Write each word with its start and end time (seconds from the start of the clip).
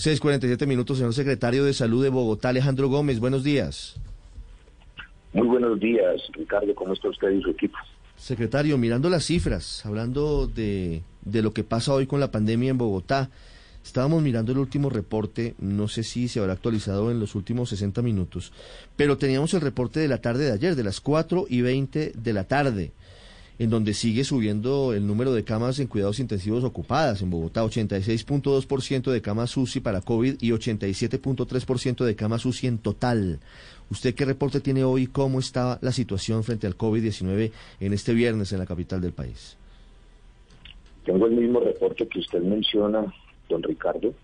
6:47 0.00 0.66
minutos, 0.66 0.96
señor 0.96 1.12
secretario 1.12 1.64
de 1.64 1.74
Salud 1.74 2.02
de 2.02 2.08
Bogotá, 2.08 2.48
Alejandro 2.48 2.88
Gómez. 2.88 3.20
Buenos 3.20 3.44
días. 3.44 4.00
Muy 5.34 5.46
buenos 5.46 5.78
días, 5.78 6.22
Ricardo. 6.32 6.74
¿Cómo 6.74 6.94
está 6.94 7.10
usted 7.10 7.30
y 7.30 7.42
su 7.42 7.50
equipo? 7.50 7.76
Secretario, 8.16 8.78
mirando 8.78 9.10
las 9.10 9.24
cifras, 9.24 9.84
hablando 9.84 10.46
de, 10.46 11.02
de 11.22 11.42
lo 11.42 11.52
que 11.52 11.64
pasa 11.64 11.92
hoy 11.92 12.06
con 12.06 12.18
la 12.18 12.30
pandemia 12.30 12.70
en 12.70 12.78
Bogotá, 12.78 13.28
estábamos 13.84 14.22
mirando 14.22 14.52
el 14.52 14.58
último 14.58 14.88
reporte, 14.88 15.54
no 15.58 15.86
sé 15.86 16.02
si 16.02 16.28
se 16.28 16.40
habrá 16.40 16.54
actualizado 16.54 17.10
en 17.10 17.20
los 17.20 17.34
últimos 17.34 17.68
60 17.68 18.00
minutos, 18.00 18.52
pero 18.96 19.18
teníamos 19.18 19.52
el 19.52 19.60
reporte 19.60 20.00
de 20.00 20.08
la 20.08 20.22
tarde 20.22 20.46
de 20.46 20.52
ayer, 20.52 20.76
de 20.76 20.84
las 20.84 21.00
4 21.00 21.44
y 21.48 21.60
20 21.60 22.12
de 22.14 22.32
la 22.32 22.44
tarde 22.44 22.92
en 23.60 23.68
donde 23.68 23.92
sigue 23.92 24.24
subiendo 24.24 24.94
el 24.94 25.06
número 25.06 25.34
de 25.34 25.44
camas 25.44 25.78
en 25.80 25.86
cuidados 25.86 26.18
intensivos 26.18 26.64
ocupadas. 26.64 27.20
En 27.20 27.28
Bogotá, 27.28 27.62
86.2% 27.62 29.10
de 29.10 29.20
camas 29.20 29.54
UCI 29.54 29.80
para 29.80 30.00
COVID 30.00 30.36
y 30.40 30.50
87.3% 30.52 32.04
de 32.06 32.16
camas 32.16 32.46
UCI 32.46 32.68
en 32.68 32.78
total. 32.78 33.38
¿Usted 33.90 34.14
qué 34.14 34.24
reporte 34.24 34.60
tiene 34.60 34.82
hoy? 34.82 35.08
¿Cómo 35.08 35.38
está 35.38 35.78
la 35.82 35.92
situación 35.92 36.42
frente 36.42 36.66
al 36.66 36.78
COVID-19 36.78 37.52
en 37.80 37.92
este 37.92 38.14
viernes 38.14 38.50
en 38.54 38.60
la 38.60 38.66
capital 38.66 39.02
del 39.02 39.12
país? 39.12 39.58
Tengo 41.04 41.26
el 41.26 41.32
mismo 41.32 41.60
reporte 41.60 42.08
que 42.08 42.20
usted 42.20 42.40
menciona, 42.40 43.12
don 43.50 43.62
Ricardo. 43.62 44.14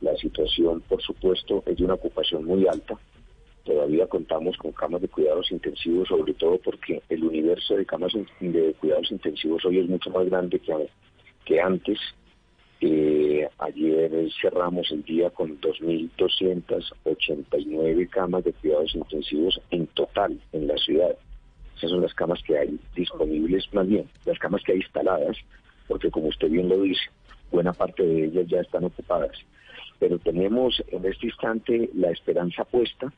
La 0.00 0.16
situación, 0.16 0.82
por 0.88 1.02
supuesto, 1.02 1.62
es 1.66 1.76
de 1.76 1.84
una 1.84 1.94
ocupación 1.94 2.46
muy 2.46 2.66
alta 2.66 2.96
todavía 3.66 4.06
contamos 4.06 4.56
con 4.56 4.72
camas 4.72 5.02
de 5.02 5.08
cuidados 5.08 5.50
intensivos, 5.50 6.08
sobre 6.08 6.32
todo 6.34 6.56
porque 6.58 7.02
el 7.08 7.24
universo 7.24 7.74
de 7.74 7.84
camas 7.84 8.12
de 8.40 8.74
cuidados 8.74 9.10
intensivos 9.10 9.64
hoy 9.64 9.80
es 9.80 9.88
mucho 9.88 10.10
más 10.10 10.26
grande 10.26 10.60
que, 11.44 11.60
antes. 11.60 11.98
Eh, 12.80 13.48
ayer 13.58 14.12
cerramos 14.40 14.88
el 14.92 15.02
día 15.02 15.28
con 15.30 15.60
2.289 15.60 18.08
camas 18.10 18.44
de 18.44 18.52
cuidados 18.52 18.94
intensivos 18.94 19.60
en 19.70 19.88
total 19.88 20.40
en 20.52 20.68
la 20.68 20.76
ciudad. 20.76 21.16
Esas 21.76 21.90
son 21.90 22.02
las 22.02 22.14
camas 22.14 22.40
que 22.42 22.56
hay 22.56 22.78
disponibles, 22.94 23.68
más 23.74 23.88
bien, 23.88 24.08
las 24.24 24.38
camas 24.38 24.62
que 24.62 24.70
hay 24.72 24.78
instaladas, 24.78 25.36
porque 25.88 26.08
como 26.10 26.28
usted 26.28 26.48
bien 26.50 26.68
lo 26.68 26.80
dice, 26.82 27.10
buena 27.50 27.72
parte 27.72 28.04
de 28.04 28.26
ellas 28.26 28.46
ya 28.46 28.60
están 28.60 28.84
ocupadas. 28.84 29.36
Pero 29.98 30.18
tenemos 30.18 30.84
en 30.88 31.06
este 31.06 31.26
instante 31.26 31.88
la 31.94 32.10
esperanza 32.10 32.64
puesta 32.64 33.10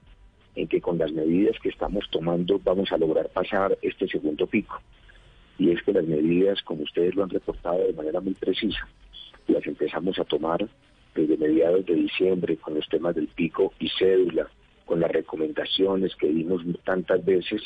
en 0.58 0.66
que 0.66 0.80
con 0.80 0.98
las 0.98 1.12
medidas 1.12 1.56
que 1.62 1.68
estamos 1.68 2.04
tomando 2.10 2.60
vamos 2.64 2.90
a 2.90 2.98
lograr 2.98 3.28
pasar 3.28 3.78
este 3.80 4.08
segundo 4.08 4.44
pico. 4.46 4.80
Y 5.56 5.70
es 5.70 5.80
que 5.82 5.92
las 5.92 6.04
medidas, 6.04 6.60
como 6.62 6.82
ustedes 6.82 7.14
lo 7.14 7.22
han 7.22 7.30
reportado 7.30 7.78
de 7.78 7.92
manera 7.92 8.20
muy 8.20 8.34
precisa, 8.34 8.88
las 9.46 9.64
empezamos 9.66 10.18
a 10.18 10.24
tomar 10.24 10.68
desde 11.14 11.36
mediados 11.36 11.86
de 11.86 11.94
diciembre 11.94 12.56
con 12.56 12.74
los 12.74 12.88
temas 12.88 13.14
del 13.14 13.28
pico 13.28 13.72
y 13.78 13.88
cédula, 13.88 14.48
con 14.84 14.98
las 14.98 15.12
recomendaciones 15.12 16.16
que 16.16 16.26
dimos 16.26 16.62
tantas 16.84 17.24
veces 17.24 17.62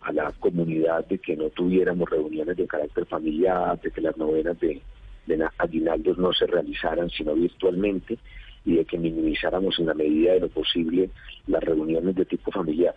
a 0.00 0.10
la 0.12 0.32
comunidad 0.32 1.06
de 1.08 1.18
que 1.18 1.36
no 1.36 1.50
tuviéramos 1.50 2.08
reuniones 2.08 2.56
de 2.56 2.66
carácter 2.66 3.04
familiar, 3.04 3.78
de 3.82 3.90
que 3.90 4.00
las 4.00 4.16
novenas 4.16 4.58
de, 4.60 4.80
de 5.26 5.48
aguinaldos 5.58 6.16
no 6.16 6.32
se 6.32 6.46
realizaran 6.46 7.10
sino 7.10 7.34
virtualmente 7.34 8.18
y 8.64 8.76
de 8.76 8.84
que 8.84 8.98
minimizáramos 8.98 9.78
en 9.78 9.86
la 9.86 9.94
medida 9.94 10.32
de 10.32 10.40
lo 10.40 10.48
posible 10.48 11.10
las 11.46 11.62
reuniones 11.62 12.14
de 12.14 12.24
tipo 12.24 12.50
familiar. 12.50 12.94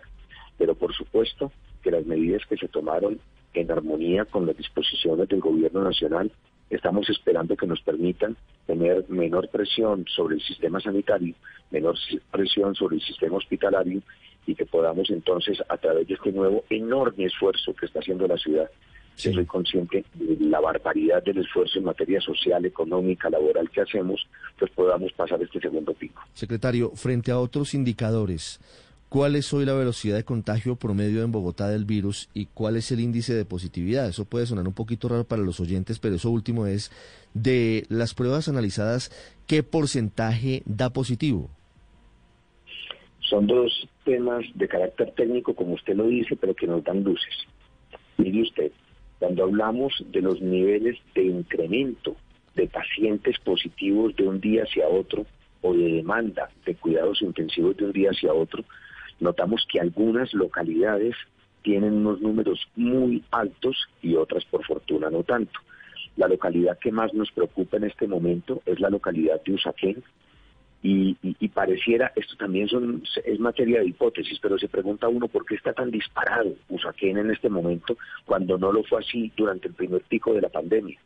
Pero 0.58 0.74
por 0.74 0.94
supuesto 0.94 1.52
que 1.82 1.90
las 1.90 2.06
medidas 2.06 2.42
que 2.46 2.56
se 2.56 2.68
tomaron 2.68 3.18
en 3.54 3.70
armonía 3.70 4.24
con 4.24 4.46
las 4.46 4.56
disposiciones 4.56 5.28
del 5.28 5.40
gobierno 5.40 5.82
nacional, 5.82 6.30
estamos 6.70 7.08
esperando 7.08 7.56
que 7.56 7.66
nos 7.66 7.80
permitan 7.82 8.36
tener 8.66 9.04
menor 9.08 9.48
presión 9.48 10.04
sobre 10.08 10.36
el 10.36 10.42
sistema 10.42 10.80
sanitario, 10.80 11.34
menor 11.70 11.96
presión 12.30 12.74
sobre 12.74 12.96
el 12.96 13.02
sistema 13.02 13.36
hospitalario 13.36 14.02
y 14.46 14.54
que 14.54 14.66
podamos 14.66 15.10
entonces, 15.10 15.62
a 15.68 15.76
través 15.76 16.06
de 16.06 16.14
este 16.14 16.32
nuevo 16.32 16.64
enorme 16.68 17.24
esfuerzo 17.24 17.74
que 17.74 17.86
está 17.86 18.00
haciendo 18.00 18.26
la 18.26 18.36
ciudad, 18.36 18.70
soy 19.16 19.46
consciente 19.46 20.04
de 20.14 20.36
la 20.46 20.60
barbaridad 20.60 21.22
del 21.22 21.38
esfuerzo 21.38 21.78
en 21.78 21.84
materia 21.84 22.20
social, 22.20 22.64
económica, 22.64 23.30
laboral 23.30 23.70
que 23.70 23.80
hacemos, 23.80 24.26
pues 24.58 24.70
podamos 24.72 25.12
pasar 25.12 25.42
este 25.42 25.60
segundo 25.60 25.94
pico. 25.94 26.22
Secretario, 26.34 26.90
frente 26.90 27.30
a 27.30 27.38
otros 27.38 27.74
indicadores, 27.74 28.60
¿cuál 29.08 29.36
es 29.36 29.52
hoy 29.52 29.64
la 29.64 29.74
velocidad 29.74 30.16
de 30.16 30.24
contagio 30.24 30.76
promedio 30.76 31.22
en 31.22 31.32
Bogotá 31.32 31.68
del 31.68 31.84
virus 31.84 32.28
y 32.34 32.46
cuál 32.46 32.76
es 32.76 32.90
el 32.92 33.00
índice 33.00 33.34
de 33.34 33.44
positividad? 33.44 34.08
Eso 34.08 34.24
puede 34.24 34.46
sonar 34.46 34.66
un 34.66 34.74
poquito 34.74 35.08
raro 35.08 35.24
para 35.24 35.42
los 35.42 35.60
oyentes, 35.60 35.98
pero 35.98 36.16
eso 36.16 36.30
último 36.30 36.66
es 36.66 36.90
de 37.34 37.86
las 37.88 38.14
pruebas 38.14 38.48
analizadas, 38.48 39.10
¿qué 39.46 39.62
porcentaje 39.62 40.62
da 40.66 40.90
positivo? 40.90 41.50
Son 43.20 43.46
dos 43.46 43.88
temas 44.04 44.44
de 44.54 44.68
carácter 44.68 45.12
técnico, 45.12 45.54
como 45.54 45.74
usted 45.74 45.96
lo 45.96 46.06
dice, 46.06 46.36
pero 46.36 46.54
que 46.54 46.66
nos 46.66 46.84
dan 46.84 47.02
luces. 47.02 47.34
Mire 48.18 48.42
usted, 48.42 48.70
cuando 49.18 49.44
hablamos 49.44 49.92
de 50.10 50.20
los 50.20 50.40
niveles 50.40 50.98
de 51.14 51.24
incremento 51.24 52.16
de 52.54 52.66
pacientes 52.68 53.38
positivos 53.40 54.14
de 54.16 54.28
un 54.28 54.40
día 54.40 54.64
hacia 54.64 54.88
otro 54.88 55.26
o 55.62 55.72
de 55.74 55.94
demanda 55.94 56.50
de 56.66 56.74
cuidados 56.74 57.22
intensivos 57.22 57.76
de 57.76 57.86
un 57.86 57.92
día 57.92 58.10
hacia 58.10 58.32
otro, 58.32 58.64
notamos 59.20 59.66
que 59.70 59.80
algunas 59.80 60.32
localidades 60.34 61.14
tienen 61.62 61.94
unos 61.94 62.20
números 62.20 62.68
muy 62.76 63.24
altos 63.30 63.88
y 64.02 64.14
otras 64.14 64.44
por 64.44 64.64
fortuna 64.64 65.10
no 65.10 65.22
tanto. 65.22 65.58
La 66.16 66.28
localidad 66.28 66.78
que 66.78 66.92
más 66.92 67.12
nos 67.14 67.32
preocupa 67.32 67.78
en 67.78 67.84
este 67.84 68.06
momento 68.06 68.62
es 68.66 68.78
la 68.78 68.90
localidad 68.90 69.42
de 69.42 69.54
Usaquén, 69.54 70.04
y, 70.86 71.48
pareciera, 71.48 72.12
esto 72.14 72.36
también 72.36 72.68
son, 72.68 73.02
es 73.24 73.40
materia 73.40 73.80
de 73.80 73.86
hipótesis, 73.86 74.38
pero 74.38 74.58
se 74.58 74.68
pregunta 74.68 75.08
uno 75.08 75.28
por 75.28 75.46
qué 75.46 75.54
está 75.54 75.72
tan 75.72 75.90
disparado 75.90 76.52
Usaquén 76.68 77.16
en 77.16 77.30
este 77.30 77.48
momento 77.48 77.96
cuando 78.26 78.58
no 78.58 78.70
lo 78.70 78.84
fue 78.84 79.00
así 79.00 79.32
durante 79.34 79.68
el 79.68 79.74
primer 79.74 80.02
pico 80.02 80.34
de 80.34 80.42
la 80.42 80.50
pandemia. 80.50 80.98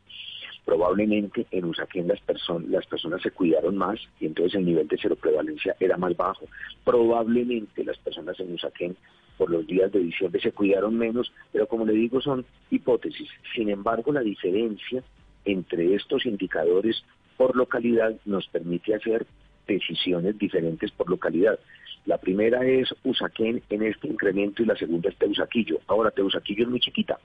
Probablemente 0.64 1.46
en 1.52 1.66
Usaquén 1.66 2.08
las, 2.08 2.20
personas 2.20 2.68
las 2.68 2.86
personas 2.86 3.22
se 3.22 3.30
cuidaron 3.30 3.76
más 3.76 4.00
y 4.18 4.26
entonces 4.26 4.56
el 4.56 4.66
nivel 4.66 4.88
de 4.88 4.98
cero 5.00 5.14
prevalencia 5.14 5.76
era 5.78 5.96
más 5.96 6.16
bajo. 6.16 6.46
Probablemente 6.82 7.84
las 7.84 7.98
personas 7.98 8.38
en 8.40 8.54
Usaquén 8.54 8.96
por 9.36 9.48
los 9.48 9.64
días 9.64 9.92
de 9.92 10.00
diciembre 10.00 10.40
se 10.40 10.50
cuidaron 10.50 10.98
menos, 10.98 11.32
pero 11.52 11.68
como 11.68 11.86
le 11.86 11.92
digo 11.92 12.20
son 12.20 12.44
hipótesis. 12.72 13.28
Sin 13.54 13.68
embargo, 13.68 14.12
la 14.12 14.22
diferencia 14.22 15.04
entre 15.44 15.94
estos 15.94 16.26
indicadores 16.26 17.04
por 17.36 17.54
localidad 17.54 18.16
nos 18.24 18.48
permite 18.48 18.96
hacer 18.96 19.24
decisiones 19.68 20.36
diferentes 20.36 20.90
por 20.90 21.08
localidad. 21.08 21.60
La 22.06 22.18
primera 22.18 22.66
es 22.66 22.92
Usaquén 23.04 23.62
en 23.70 23.82
este 23.84 24.08
incremento 24.08 24.62
y 24.62 24.66
la 24.66 24.76
segunda 24.76 25.10
es 25.10 25.16
Teusaquillo. 25.16 25.78
Ahora, 25.86 26.10
Teusaquillo 26.10 26.64
es 26.64 26.70
muy 26.70 26.80
chiquita, 26.80 27.18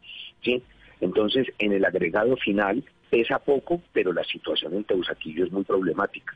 ¿sí? 0.43 0.61
Entonces, 1.01 1.47
en 1.57 1.71
el 1.71 1.83
agregado 1.85 2.37
final 2.37 2.83
pesa 3.09 3.39
poco, 3.39 3.81
pero 3.93 4.13
la 4.13 4.23
situación 4.23 4.75
en 4.75 4.83
Teusaquillo 4.83 5.45
es 5.45 5.51
muy 5.51 5.63
problemática. 5.63 6.35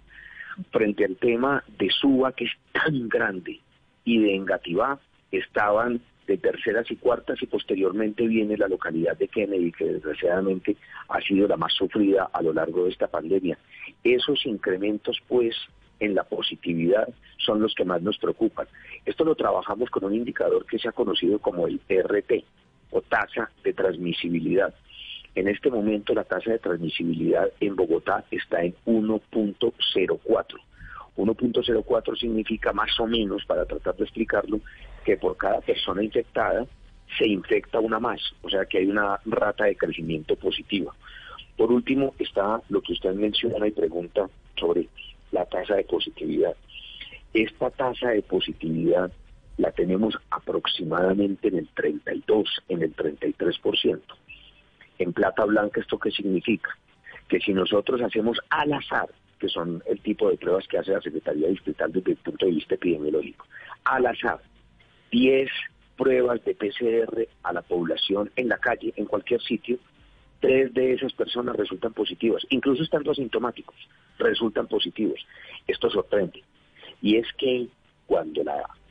Frente 0.71 1.05
al 1.05 1.17
tema 1.17 1.63
de 1.77 1.89
Suba, 1.89 2.31
que 2.31 2.45
es 2.45 2.51
tan 2.71 3.07
grande, 3.09 3.59
y 4.05 4.19
de 4.19 4.35
Engativá, 4.35 4.99
estaban 5.31 6.01
de 6.27 6.37
terceras 6.37 6.89
y 6.91 6.95
cuartas 6.97 7.41
y 7.41 7.45
posteriormente 7.45 8.27
viene 8.27 8.57
la 8.57 8.67
localidad 8.67 9.17
de 9.17 9.27
Kennedy, 9.27 9.71
que 9.71 9.85
desgraciadamente 9.85 10.75
ha 11.09 11.21
sido 11.21 11.47
la 11.47 11.57
más 11.57 11.73
sufrida 11.73 12.29
a 12.31 12.41
lo 12.41 12.53
largo 12.53 12.83
de 12.83 12.91
esta 12.91 13.07
pandemia. 13.07 13.57
Esos 14.03 14.45
incrementos, 14.45 15.21
pues, 15.27 15.55
en 15.99 16.15
la 16.15 16.23
positividad 16.23 17.07
son 17.37 17.61
los 17.61 17.73
que 17.73 17.85
más 17.85 18.01
nos 18.01 18.17
preocupan. 18.17 18.67
Esto 19.05 19.23
lo 19.23 19.35
trabajamos 19.35 19.89
con 19.89 20.03
un 20.05 20.15
indicador 20.15 20.65
que 20.65 20.79
se 20.79 20.89
ha 20.89 20.91
conocido 20.91 21.39
como 21.39 21.67
el 21.67 21.79
RT 21.89 22.43
o 22.91 23.01
tasa 23.01 23.49
de 23.63 23.73
transmisibilidad. 23.73 24.73
En 25.35 25.47
este 25.47 25.69
momento 25.69 26.13
la 26.13 26.23
tasa 26.23 26.51
de 26.51 26.59
transmisibilidad 26.59 27.49
en 27.59 27.75
Bogotá 27.75 28.25
está 28.31 28.63
en 28.63 28.75
1.04. 28.85 30.57
1.04 31.17 32.19
significa 32.19 32.73
más 32.73 32.99
o 32.99 33.07
menos, 33.07 33.43
para 33.45 33.65
tratar 33.65 33.95
de 33.95 34.03
explicarlo, 34.03 34.59
que 35.03 35.17
por 35.17 35.35
cada 35.37 35.61
persona 35.61 36.03
infectada 36.03 36.65
se 37.17 37.27
infecta 37.27 37.79
una 37.79 37.99
más, 37.99 38.21
o 38.41 38.49
sea 38.49 38.65
que 38.65 38.79
hay 38.79 38.87
una 38.87 39.19
rata 39.25 39.65
de 39.65 39.75
crecimiento 39.75 40.35
positiva. 40.35 40.93
Por 41.55 41.71
último 41.71 42.13
está 42.19 42.61
lo 42.69 42.81
que 42.81 42.93
usted 42.93 43.13
menciona 43.13 43.67
y 43.67 43.71
pregunta 43.71 44.29
sobre 44.59 44.87
la 45.31 45.45
tasa 45.45 45.75
de 45.75 45.83
positividad. 45.83 46.55
Esta 47.33 47.69
tasa 47.69 48.09
de 48.09 48.21
positividad 48.21 49.11
la 49.57 49.71
tenemos 49.71 50.17
aproximadamente 50.29 51.47
en 51.47 51.57
el 51.57 51.67
32, 51.69 52.63
en 52.69 52.83
el 52.83 52.95
33%. 52.95 53.99
En 54.99 55.13
plata 55.13 55.45
blanca, 55.45 55.81
¿esto 55.81 55.99
qué 55.99 56.11
significa? 56.11 56.69
Que 57.27 57.39
si 57.39 57.53
nosotros 57.53 58.01
hacemos 58.01 58.39
al 58.49 58.73
azar, 58.73 59.09
que 59.39 59.49
son 59.49 59.83
el 59.85 59.99
tipo 60.01 60.29
de 60.29 60.37
pruebas 60.37 60.67
que 60.67 60.77
hace 60.77 60.91
la 60.91 61.01
Secretaría 61.01 61.49
Distrital 61.49 61.91
desde 61.91 62.11
el 62.11 62.17
punto 62.17 62.45
de 62.45 62.51
vista 62.53 62.75
epidemiológico, 62.75 63.45
al 63.83 64.05
azar, 64.05 64.39
10 65.11 65.49
pruebas 65.95 66.43
de 66.45 66.55
PCR 66.55 67.27
a 67.43 67.53
la 67.53 67.61
población 67.61 68.31
en 68.35 68.49
la 68.49 68.57
calle, 68.57 68.93
en 68.95 69.05
cualquier 69.05 69.41
sitio, 69.41 69.79
tres 70.39 70.73
de 70.73 70.93
esas 70.93 71.13
personas 71.13 71.55
resultan 71.55 71.93
positivas, 71.93 72.43
incluso 72.49 72.83
estando 72.83 73.11
asintomáticos. 73.11 73.75
Resultan 74.17 74.67
positivos. 74.67 75.19
Esto 75.67 75.89
sorprende. 75.89 76.43
Y 77.01 77.17
es 77.17 77.27
que 77.37 77.67
cuando 78.05 78.41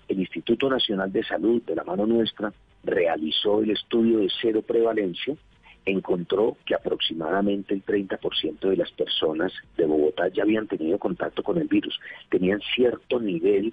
el 0.08 0.20
Instituto 0.20 0.68
Nacional 0.68 1.12
de 1.12 1.24
Salud, 1.24 1.62
de 1.62 1.74
la 1.74 1.84
mano 1.84 2.06
nuestra, 2.06 2.52
realizó 2.84 3.62
el 3.62 3.70
estudio 3.70 4.18
de 4.18 4.28
cero 4.40 4.62
prevalencia, 4.62 5.36
encontró 5.84 6.56
que 6.66 6.74
aproximadamente 6.74 7.72
el 7.72 7.84
30% 7.84 8.58
de 8.60 8.76
las 8.76 8.90
personas 8.92 9.52
de 9.76 9.86
Bogotá 9.86 10.28
ya 10.28 10.42
habían 10.42 10.66
tenido 10.66 10.98
contacto 10.98 11.42
con 11.42 11.58
el 11.58 11.68
virus, 11.68 11.98
tenían 12.28 12.60
cierto 12.74 13.20
nivel 13.20 13.72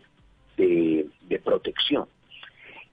de, 0.58 1.08
de 1.28 1.40
protección. 1.40 2.06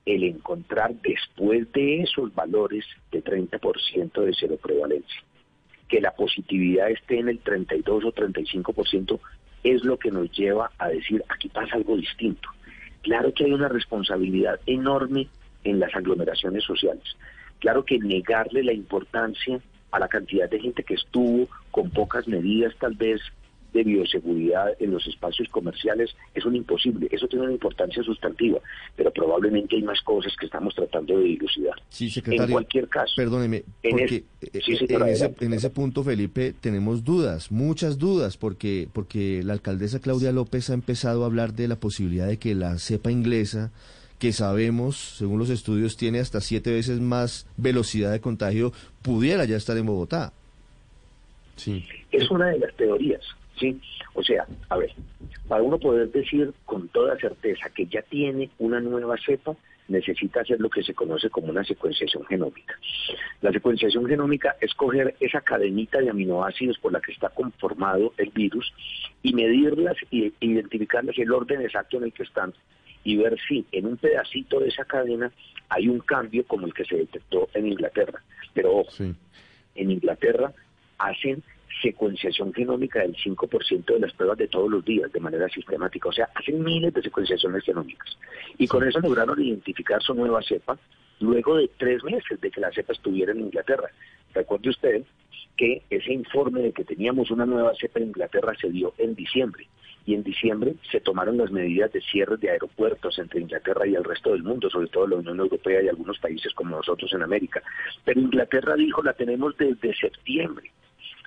El 0.06 0.24
encontrar 0.24 0.94
después 1.02 1.70
de 1.72 2.00
esos 2.02 2.34
valores 2.34 2.86
de 3.12 3.22
30% 3.22 4.12
de 4.22 4.32
cero 4.38 4.58
prevalencia, 4.60 5.22
que 5.90 6.00
la 6.00 6.12
positividad 6.12 6.90
esté 6.90 7.18
en 7.18 7.28
el 7.28 7.40
32 7.40 8.04
o 8.04 8.12
35%, 8.12 9.18
es 9.64 9.84
lo 9.84 9.98
que 9.98 10.10
nos 10.10 10.30
lleva 10.30 10.70
a 10.78 10.88
decir, 10.88 11.22
aquí 11.28 11.48
pasa 11.48 11.76
algo 11.76 11.96
distinto. 11.96 12.48
Claro 13.02 13.34
que 13.34 13.44
hay 13.44 13.52
una 13.52 13.68
responsabilidad 13.68 14.60
enorme 14.66 15.28
en 15.64 15.80
las 15.80 15.94
aglomeraciones 15.94 16.64
sociales. 16.64 17.04
Claro 17.58 17.84
que 17.84 17.98
negarle 17.98 18.62
la 18.62 18.72
importancia 18.72 19.60
a 19.90 19.98
la 19.98 20.08
cantidad 20.08 20.48
de 20.48 20.60
gente 20.60 20.84
que 20.84 20.94
estuvo 20.94 21.48
con 21.70 21.90
pocas 21.90 22.26
medidas 22.28 22.74
tal 22.78 22.94
vez 22.94 23.20
de 23.72 23.84
bioseguridad 23.84 24.74
en 24.78 24.90
los 24.90 25.06
espacios 25.06 25.48
comerciales 25.48 26.10
es 26.34 26.44
un 26.44 26.56
imposible. 26.56 27.08
Eso 27.10 27.26
tiene 27.28 27.44
una 27.44 27.52
importancia 27.52 28.02
sustantiva, 28.02 28.60
pero 28.96 29.12
probablemente 29.12 29.76
hay 29.76 29.82
más 29.82 30.00
cosas 30.02 30.34
que 30.38 30.46
estamos 30.46 30.74
tratando 30.74 31.18
de 31.18 31.24
dilucidar. 31.24 31.74
Sí, 31.88 32.10
secretario. 32.10 32.44
En 32.44 32.52
cualquier 32.52 32.88
caso. 32.88 33.12
Perdóneme, 33.16 33.64
porque 33.82 34.14
eh, 34.14 34.24
eh, 34.52 35.32
en, 35.40 35.52
ese, 35.52 35.70
punto, 35.70 36.02
Felipe, 36.02 36.54
tenemos 36.60 37.04
dudas, 37.04 37.50
muchas 37.50 37.98
dudas, 37.98 38.36
porque, 38.36 38.88
porque 38.92 39.42
la 39.44 39.52
alcaldesa 39.52 40.00
Claudia 40.00 40.32
López 40.32 40.70
ha 40.70 40.74
empezado 40.74 41.22
a 41.22 41.26
hablar 41.26 41.54
de 41.54 41.68
la 41.68 41.76
posibilidad 41.76 42.26
de 42.26 42.38
que 42.38 42.54
la 42.54 42.78
cepa 42.78 43.10
inglesa 43.10 43.70
que 44.20 44.32
sabemos, 44.34 45.16
según 45.16 45.38
los 45.38 45.48
estudios, 45.48 45.96
tiene 45.96 46.20
hasta 46.20 46.42
siete 46.42 46.70
veces 46.70 47.00
más 47.00 47.46
velocidad 47.56 48.12
de 48.12 48.20
contagio, 48.20 48.70
pudiera 49.00 49.46
ya 49.46 49.56
estar 49.56 49.78
en 49.78 49.86
Bogotá. 49.86 50.34
Sí. 51.56 51.84
Es 52.12 52.30
una 52.30 52.48
de 52.48 52.58
las 52.58 52.74
teorías, 52.76 53.22
¿sí? 53.60 53.80
O 54.14 54.22
sea, 54.22 54.46
a 54.68 54.76
ver, 54.76 54.92
para 55.46 55.62
uno 55.62 55.78
poder 55.78 56.10
decir 56.10 56.52
con 56.64 56.88
toda 56.88 57.16
certeza 57.18 57.68
que 57.70 57.86
ya 57.86 58.02
tiene 58.02 58.50
una 58.58 58.80
nueva 58.80 59.16
cepa, 59.24 59.54
necesita 59.88 60.40
hacer 60.40 60.60
lo 60.60 60.70
que 60.70 60.82
se 60.82 60.94
conoce 60.94 61.28
como 61.30 61.48
una 61.48 61.64
secuenciación 61.64 62.24
genómica. 62.24 62.78
La 63.42 63.50
secuenciación 63.50 64.06
genómica 64.06 64.56
es 64.60 64.72
coger 64.74 65.16
esa 65.20 65.40
cadenita 65.40 65.98
de 65.98 66.10
aminoácidos 66.10 66.78
por 66.78 66.92
la 66.92 67.00
que 67.00 67.12
está 67.12 67.28
conformado 67.28 68.14
el 68.16 68.30
virus 68.30 68.72
y 69.22 69.34
medirlas 69.34 69.96
e 70.12 70.32
identificarlas 70.40 71.18
el 71.18 71.32
orden 71.32 71.60
exacto 71.60 71.98
en 71.98 72.04
el 72.04 72.12
que 72.12 72.22
están 72.22 72.54
y 73.02 73.16
ver 73.16 73.36
si 73.48 73.66
en 73.72 73.86
un 73.86 73.96
pedacito 73.96 74.60
de 74.60 74.68
esa 74.68 74.84
cadena 74.84 75.32
hay 75.68 75.88
un 75.88 76.00
cambio 76.00 76.44
como 76.46 76.66
el 76.66 76.74
que 76.74 76.84
se 76.84 76.96
detectó 76.96 77.48
en 77.54 77.66
Inglaterra. 77.66 78.22
Pero 78.54 78.76
ojo, 78.76 79.04
en 79.74 79.90
Inglaterra 79.90 80.52
hacen 80.98 81.42
secuenciación 81.82 82.52
genómica 82.52 83.00
del 83.00 83.16
5% 83.16 83.84
de 83.84 84.00
las 84.00 84.12
pruebas 84.12 84.38
de 84.38 84.48
todos 84.48 84.70
los 84.70 84.84
días 84.84 85.12
de 85.12 85.20
manera 85.20 85.48
sistemática. 85.48 86.08
O 86.08 86.12
sea, 86.12 86.28
hacen 86.34 86.62
miles 86.62 86.92
de 86.92 87.02
secuenciaciones 87.02 87.64
genómicas. 87.64 88.16
Y 88.58 88.66
con 88.66 88.86
eso 88.86 89.00
lograron 89.00 89.40
identificar 89.42 90.02
su 90.02 90.14
nueva 90.14 90.42
cepa 90.42 90.78
luego 91.20 91.56
de 91.56 91.70
tres 91.76 92.02
meses 92.04 92.40
de 92.40 92.50
que 92.50 92.60
la 92.60 92.72
cepa 92.72 92.92
estuviera 92.92 93.32
en 93.32 93.40
Inglaterra. 93.40 93.90
Recuerde 94.34 94.70
usted 94.70 95.02
que 95.56 95.82
ese 95.90 96.12
informe 96.12 96.62
de 96.62 96.72
que 96.72 96.84
teníamos 96.84 97.30
una 97.30 97.46
nueva 97.46 97.72
cepa 97.78 98.00
en 98.00 98.06
Inglaterra 98.08 98.54
se 98.60 98.70
dio 98.70 98.94
en 98.98 99.14
diciembre 99.14 99.66
y 100.06 100.14
en 100.14 100.22
diciembre 100.22 100.74
se 100.90 101.00
tomaron 101.00 101.36
las 101.36 101.50
medidas 101.50 101.92
de 101.92 102.00
cierre 102.00 102.36
de 102.38 102.50
aeropuertos 102.50 103.18
entre 103.18 103.40
Inglaterra 103.40 103.86
y 103.86 103.94
el 103.94 104.04
resto 104.04 104.32
del 104.32 104.42
mundo, 104.42 104.70
sobre 104.70 104.88
todo 104.88 105.06
la 105.06 105.16
Unión 105.16 105.38
Europea 105.38 105.82
y 105.82 105.88
algunos 105.88 106.18
países 106.18 106.54
como 106.54 106.76
nosotros 106.76 107.12
en 107.12 107.22
América. 107.22 107.62
Pero 108.04 108.20
Inglaterra 108.20 108.74
dijo 108.76 109.02
la 109.02 109.12
tenemos 109.12 109.56
desde 109.58 109.94
septiembre. 109.94 110.70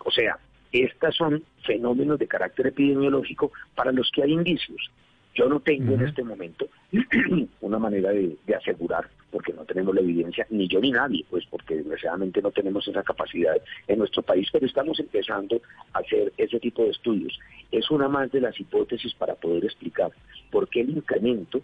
O 0.06 0.12
sea, 0.12 0.38
estas 0.72 1.16
son 1.16 1.44
fenómenos 1.66 2.20
de 2.20 2.28
carácter 2.28 2.68
epidemiológico 2.68 3.52
para 3.76 3.92
los 3.92 4.10
que 4.12 4.24
hay 4.24 4.32
indicios. 4.32 4.92
Yo 5.36 5.50
no 5.50 5.60
tengo 5.60 5.94
en 5.94 6.04
este 6.08 6.24
momento 6.24 6.68
una 7.62 7.80
manera 7.80 8.12
de, 8.12 8.38
asegurar, 8.56 9.10
porque 9.32 9.52
no 9.52 9.66
tenemos 9.66 9.96
la 9.96 10.02
evidencia, 10.02 10.46
ni 10.52 10.68
yo 10.68 10.80
ni 10.80 10.92
nadie, 10.92 11.26
pues 11.28 11.44
porque 11.50 11.78
desgraciadamente 11.78 12.40
no 12.42 12.52
tenemos 12.52 12.88
esa 12.88 13.02
capacidad 13.02 13.56
en 13.88 13.98
nuestro 13.98 14.22
país, 14.22 14.48
pero 14.52 14.68
estamos 14.68 15.00
empezando 15.00 15.60
a 15.94 16.00
hacer 16.00 16.32
ese 16.38 16.60
tipo 16.60 16.84
de 16.84 16.92
estudios. 16.92 17.40
Es 17.72 17.90
una 17.90 18.08
más 18.08 18.32
de 18.32 18.42
las 18.42 18.60
hipótesis 18.60 19.16
para 19.16 19.34
poder 19.34 19.66
explicar 19.66 20.12
por 20.52 20.70
qué 20.70 20.82
el 20.82 20.92
incremento 20.92 21.62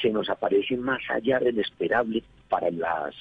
se 0.00 0.10
nos 0.10 0.28
aparece 0.28 0.76
más 0.76 1.00
allá 1.10 1.38
del 1.38 1.58
esperable 1.58 2.22
para 2.48 2.70
las, 2.70 3.14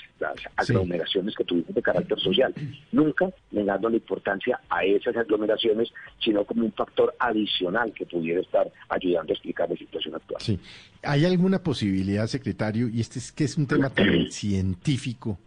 aglomeraciones 0.57 1.35
que 1.35 1.43
tuvimos 1.43 1.73
de 1.73 1.81
carácter 1.81 2.19
social. 2.19 2.53
Nunca 2.91 3.29
negando 3.51 3.89
la 3.89 3.95
importancia 3.95 4.59
a 4.69 4.83
esas 4.83 5.15
aglomeraciones, 5.15 5.89
sino 6.19 6.43
como 6.43 6.65
un 6.65 6.73
factor 6.73 7.15
adicional 7.19 7.93
que 7.93 8.05
pudiera 8.05 8.41
estar 8.41 8.69
ayudando 8.89 9.31
a 9.31 9.33
explicar 9.35 9.69
la 9.69 9.77
situación 9.77 10.15
actual. 10.15 10.41
Sí. 10.41 10.59
¿Hay 11.03 11.25
alguna 11.25 11.61
posibilidad, 11.61 12.25
secretario, 12.27 12.89
y 12.89 12.99
este 12.99 13.19
es 13.19 13.31
que 13.31 13.43
es 13.43 13.57
un 13.57 13.67
tema 13.67 13.89
tan 13.91 14.25
científico, 14.31 15.37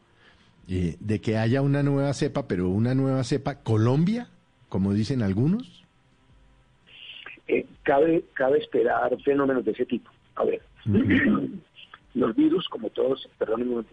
eh, 0.68 0.96
de 1.00 1.20
que 1.20 1.36
haya 1.36 1.60
una 1.60 1.82
nueva 1.82 2.14
cepa, 2.14 2.46
pero 2.46 2.68
una 2.68 2.94
nueva 2.94 3.24
cepa 3.24 3.62
Colombia, 3.62 4.28
como 4.68 4.94
dicen 4.94 5.22
algunos? 5.22 5.84
Eh, 7.48 7.66
cabe, 7.82 8.24
cabe 8.34 8.58
esperar 8.58 9.20
fenómenos 9.22 9.64
de 9.64 9.72
ese 9.72 9.84
tipo. 9.84 10.08
A 10.36 10.44
ver, 10.44 10.62
los 12.14 12.36
virus, 12.36 12.68
como 12.68 12.90
todos, 12.90 13.28
perdón 13.38 13.86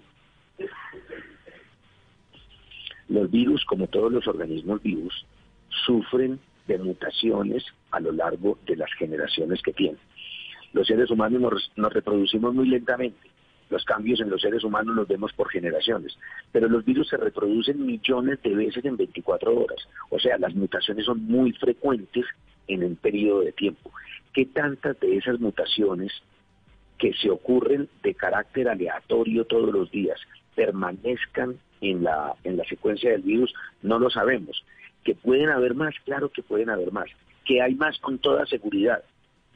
los 3.10 3.32
virus, 3.32 3.66
como 3.66 3.88
todos 3.88 4.12
los 4.12 4.28
organismos 4.28 4.82
vivos, 4.84 5.26
sufren 5.86 6.40
de 6.68 6.78
mutaciones 6.78 7.66
a 7.92 8.00
lo 8.00 8.12
largo 8.12 8.60
de 8.68 8.76
las 8.76 8.94
generaciones 8.94 9.62
que 9.64 9.74
tienen. 9.74 10.00
Los 10.74 10.88
seres 10.88 11.10
humanos 11.10 11.42
nos, 11.42 11.72
nos, 11.76 11.92
reproducimos 11.92 12.54
muy 12.54 12.68
lentamente. 12.68 13.28
Los 13.72 13.84
cambios 13.84 14.20
en 14.20 14.30
los 14.30 14.42
seres 14.42 14.64
humanos 14.64 14.96
los 14.96 15.08
vemos 15.08 15.34
por 15.34 15.50
generaciones, 15.50 16.18
pero 16.52 16.68
los 16.68 16.86
virus 16.86 17.10
se 17.10 17.18
reproducen 17.18 17.86
millones 17.86 18.42
de 18.44 18.56
veces 18.56 18.86
en 18.86 18.98
24 18.98 19.56
horas. 19.56 19.88
O 20.10 20.20
sea, 20.20 20.38
las 20.38 20.54
mutaciones 20.54 21.06
son 21.06 21.24
muy 21.26 21.52
frecuentes 21.54 22.26
en 22.68 22.84
un 22.84 22.96
periodo 22.96 23.42
de 23.42 23.52
tiempo. 23.52 23.92
¿Qué 24.34 24.46
tantas 24.46 25.00
de 25.00 25.18
esas 25.18 25.40
mutaciones 25.40 26.12
que 27.00 27.14
se 27.14 27.32
ocurren 27.32 27.90
de 28.04 28.14
carácter 28.14 28.68
aleatorio 28.70 29.46
todos 29.46 29.74
los 29.74 29.90
días 29.90 30.20
permanezcan 30.54 31.58
en 31.82 32.04
la, 32.04 32.36
en 32.44 32.58
la 32.58 32.66
secuencia 32.66 33.12
del 33.12 33.22
virus, 33.22 33.54
no 33.82 33.98
lo 33.98 34.10
sabemos. 34.10 34.64
Que 35.04 35.16
pueden 35.16 35.50
haber 35.50 35.74
más, 35.74 35.96
claro 36.04 36.30
que 36.30 36.44
pueden 36.44 36.70
haber 36.70 36.92
más. 36.92 37.10
Que 37.46 37.62
hay 37.62 37.74
más 37.76 37.98
con 38.00 38.20
toda 38.20 38.46
seguridad. 38.46 39.02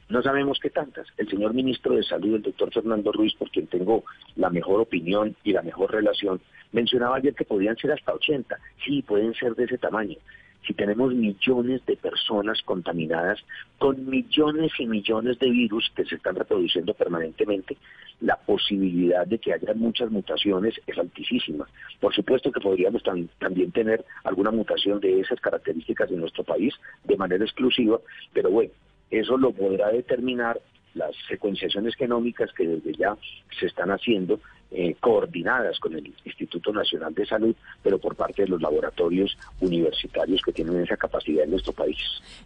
No 0.08 0.22
sabemos 0.22 0.60
qué 0.62 0.70
tantas. 0.70 1.08
El 1.18 1.28
señor 1.30 1.54
ministro 1.54 1.96
de 1.96 2.04
Salud, 2.04 2.36
el 2.36 2.42
doctor 2.42 2.72
Fernando 2.72 3.12
Ruiz, 3.12 3.34
por 3.34 3.50
quien 3.52 3.68
tengo 3.68 4.06
la 4.36 4.50
mejor 4.50 4.80
opinión 4.80 5.36
y 5.44 5.52
la 5.52 5.62
mejor 5.62 5.92
relación, 5.92 6.40
mencionaba 6.72 7.18
ayer 7.18 7.36
que 7.36 7.46
podían 7.46 7.76
ser 7.76 7.92
hasta 7.92 8.14
80. 8.14 8.58
Sí, 8.86 9.02
pueden 9.02 9.34
ser 9.34 9.56
de 9.56 9.66
ese 9.66 9.78
tamaño 9.78 10.18
si 10.66 10.74
tenemos 10.74 11.14
millones 11.14 11.86
de 11.86 11.98
personas 11.98 12.62
contaminadas 12.64 13.40
con 13.78 14.10
millones 14.10 14.72
y 14.80 14.86
millones 14.86 15.40
de 15.40 15.50
virus 15.50 15.92
que 15.96 16.06
se 16.06 16.16
están 16.16 16.36
reproduciendo 16.36 16.94
permanentemente, 16.94 17.78
la 18.22 18.38
posibilidad 18.38 19.28
de 19.28 19.40
que 19.40 19.54
haya 19.54 19.74
muchas 19.74 20.10
mutaciones 20.10 20.80
es 20.88 20.98
altísima. 20.98 21.68
Por 22.00 22.14
supuesto 22.14 22.52
que 22.52 22.62
podríamos 22.62 23.04
también 23.04 23.72
tener 23.72 24.06
alguna 24.24 24.52
mutación 24.52 25.00
de 25.00 25.20
esas 25.20 25.40
características 25.42 26.10
en 26.12 26.22
nuestro 26.22 26.44
país 26.44 26.74
de 27.04 27.18
manera 27.18 27.44
exclusiva, 27.44 28.00
pero 28.32 28.50
bueno, 28.50 28.72
eso 29.12 29.38
lo 29.38 29.52
podrá 29.52 29.90
determinar 29.90 30.60
las 30.96 31.12
secuenciaciones 31.28 31.96
genómicas 31.96 32.52
que 32.54 32.68
desde 32.68 32.94
ya 32.94 33.16
se 33.60 33.68
están 33.68 33.90
haciendo 33.92 34.40
eh, 34.76 34.96
coordinadas 35.00 35.78
con 35.80 35.94
el 35.94 36.12
Instituto 36.26 36.74
Nacional 36.74 37.14
de 37.14 37.28
Salud, 37.28 37.56
pero 37.84 38.00
por 38.00 38.16
parte 38.16 38.42
de 38.42 38.48
los 38.48 38.60
laboratorios 38.60 39.38
universitarios 39.62 40.42
que 40.42 40.52
tienen 40.52 40.82
esa 40.82 40.98
capacidad 40.98 41.44
en 41.44 41.52
nuestro 41.52 41.74
país. 41.74 41.98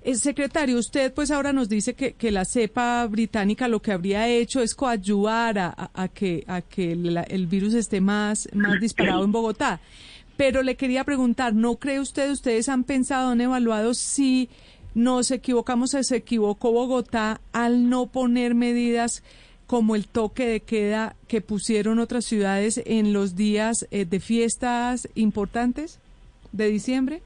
El 0.04 0.14
eh, 0.14 0.16
secretario, 0.16 0.78
usted 0.78 1.14
pues 1.14 1.32
ahora 1.32 1.54
nos 1.54 1.70
dice 1.70 1.94
que, 1.94 2.16
que 2.16 2.32
la 2.32 2.44
cepa 2.44 3.08
británica 3.08 3.70
lo 3.70 3.82
que 3.82 3.94
habría 3.94 4.28
hecho 4.28 4.62
es 4.62 4.76
coadyuvar 4.76 5.58
a, 5.58 6.08
que, 6.14 6.44
a 6.48 6.62
que 6.62 6.92
el 6.92 7.48
virus 7.48 7.74
esté 7.74 8.02
más, 8.02 8.50
más 8.54 8.80
disparado 8.82 9.24
en 9.24 9.32
Bogotá. 9.32 9.80
Pero 10.36 10.64
le 10.64 10.76
quería 10.76 11.04
preguntar, 11.04 11.54
¿no 11.56 11.78
cree 11.78 12.02
usted, 12.02 12.30
ustedes 12.30 12.68
han 12.68 12.84
pensado, 12.84 13.30
han 13.30 13.42
evaluado 13.42 13.94
si 13.94 14.50
nos 14.98 15.30
equivocamos, 15.30 15.92
se 15.92 16.16
equivocó 16.16 16.72
Bogotá 16.72 17.40
al 17.54 17.88
no 17.88 18.08
poner 18.08 18.56
medidas 18.56 19.24
como 19.68 19.96
el 19.96 20.08
toque 20.08 20.48
de 20.48 20.62
queda 20.62 21.16
que 21.28 21.40
pusieron 21.40 22.00
otras 22.00 22.26
ciudades 22.26 22.82
en 22.84 23.14
los 23.14 23.36
días 23.36 23.88
eh, 23.92 24.06
de 24.06 24.20
fiestas 24.20 25.08
importantes 25.14 26.00
de 26.52 26.70
diciembre? 26.70 27.22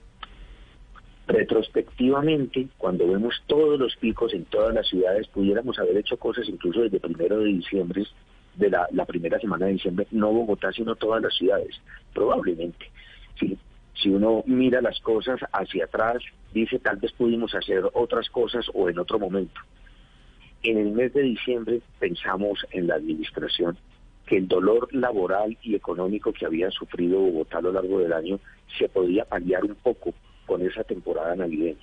Retrospectivamente, 1.27 2.67
cuando 2.77 3.07
vemos 3.07 3.41
todos 3.47 3.79
los 3.79 3.95
picos 3.95 4.33
en 4.33 4.43
todas 4.45 4.73
las 4.73 4.89
ciudades, 4.89 5.29
pudiéramos 5.29 5.79
haber 5.79 5.95
hecho 5.95 6.17
cosas 6.17 6.49
incluso 6.49 6.81
desde 6.81 6.99
primero 6.99 7.39
de 7.39 7.45
diciembre, 7.45 8.03
de 8.55 8.69
la, 8.69 8.85
la 8.91 9.05
primera 9.05 9.39
semana 9.39 9.67
de 9.67 9.73
diciembre, 9.73 10.07
no 10.11 10.33
Bogotá, 10.33 10.73
sino 10.73 10.95
todas 10.95 11.21
las 11.21 11.33
ciudades, 11.35 11.79
probablemente. 12.13 12.91
Sí, 13.39 13.57
si 13.93 14.09
uno 14.09 14.43
mira 14.45 14.81
las 14.81 14.99
cosas 15.01 15.39
hacia 15.51 15.85
atrás, 15.85 16.23
dice 16.53 16.79
tal 16.79 16.97
vez 16.97 17.11
pudimos 17.11 17.53
hacer 17.55 17.83
otras 17.93 18.29
cosas 18.29 18.65
o 18.73 18.89
en 18.89 18.99
otro 18.99 19.19
momento. 19.19 19.59
En 20.63 20.77
el 20.77 20.91
mes 20.91 21.13
de 21.13 21.23
diciembre 21.23 21.81
pensamos 21.99 22.65
en 22.71 22.87
la 22.87 22.95
administración 22.95 23.77
que 24.25 24.37
el 24.37 24.47
dolor 24.47 24.93
laboral 24.93 25.57
y 25.61 25.75
económico 25.75 26.31
que 26.31 26.45
había 26.45 26.69
sufrido 26.71 27.19
Bogotá 27.19 27.57
a 27.57 27.61
lo 27.61 27.73
largo 27.73 27.99
del 27.99 28.13
año 28.13 28.39
se 28.77 28.87
podía 28.87 29.25
paliar 29.25 29.65
un 29.65 29.75
poco 29.75 30.13
con 30.45 30.61
esa 30.61 30.83
temporada 30.83 31.35
navideña. 31.35 31.79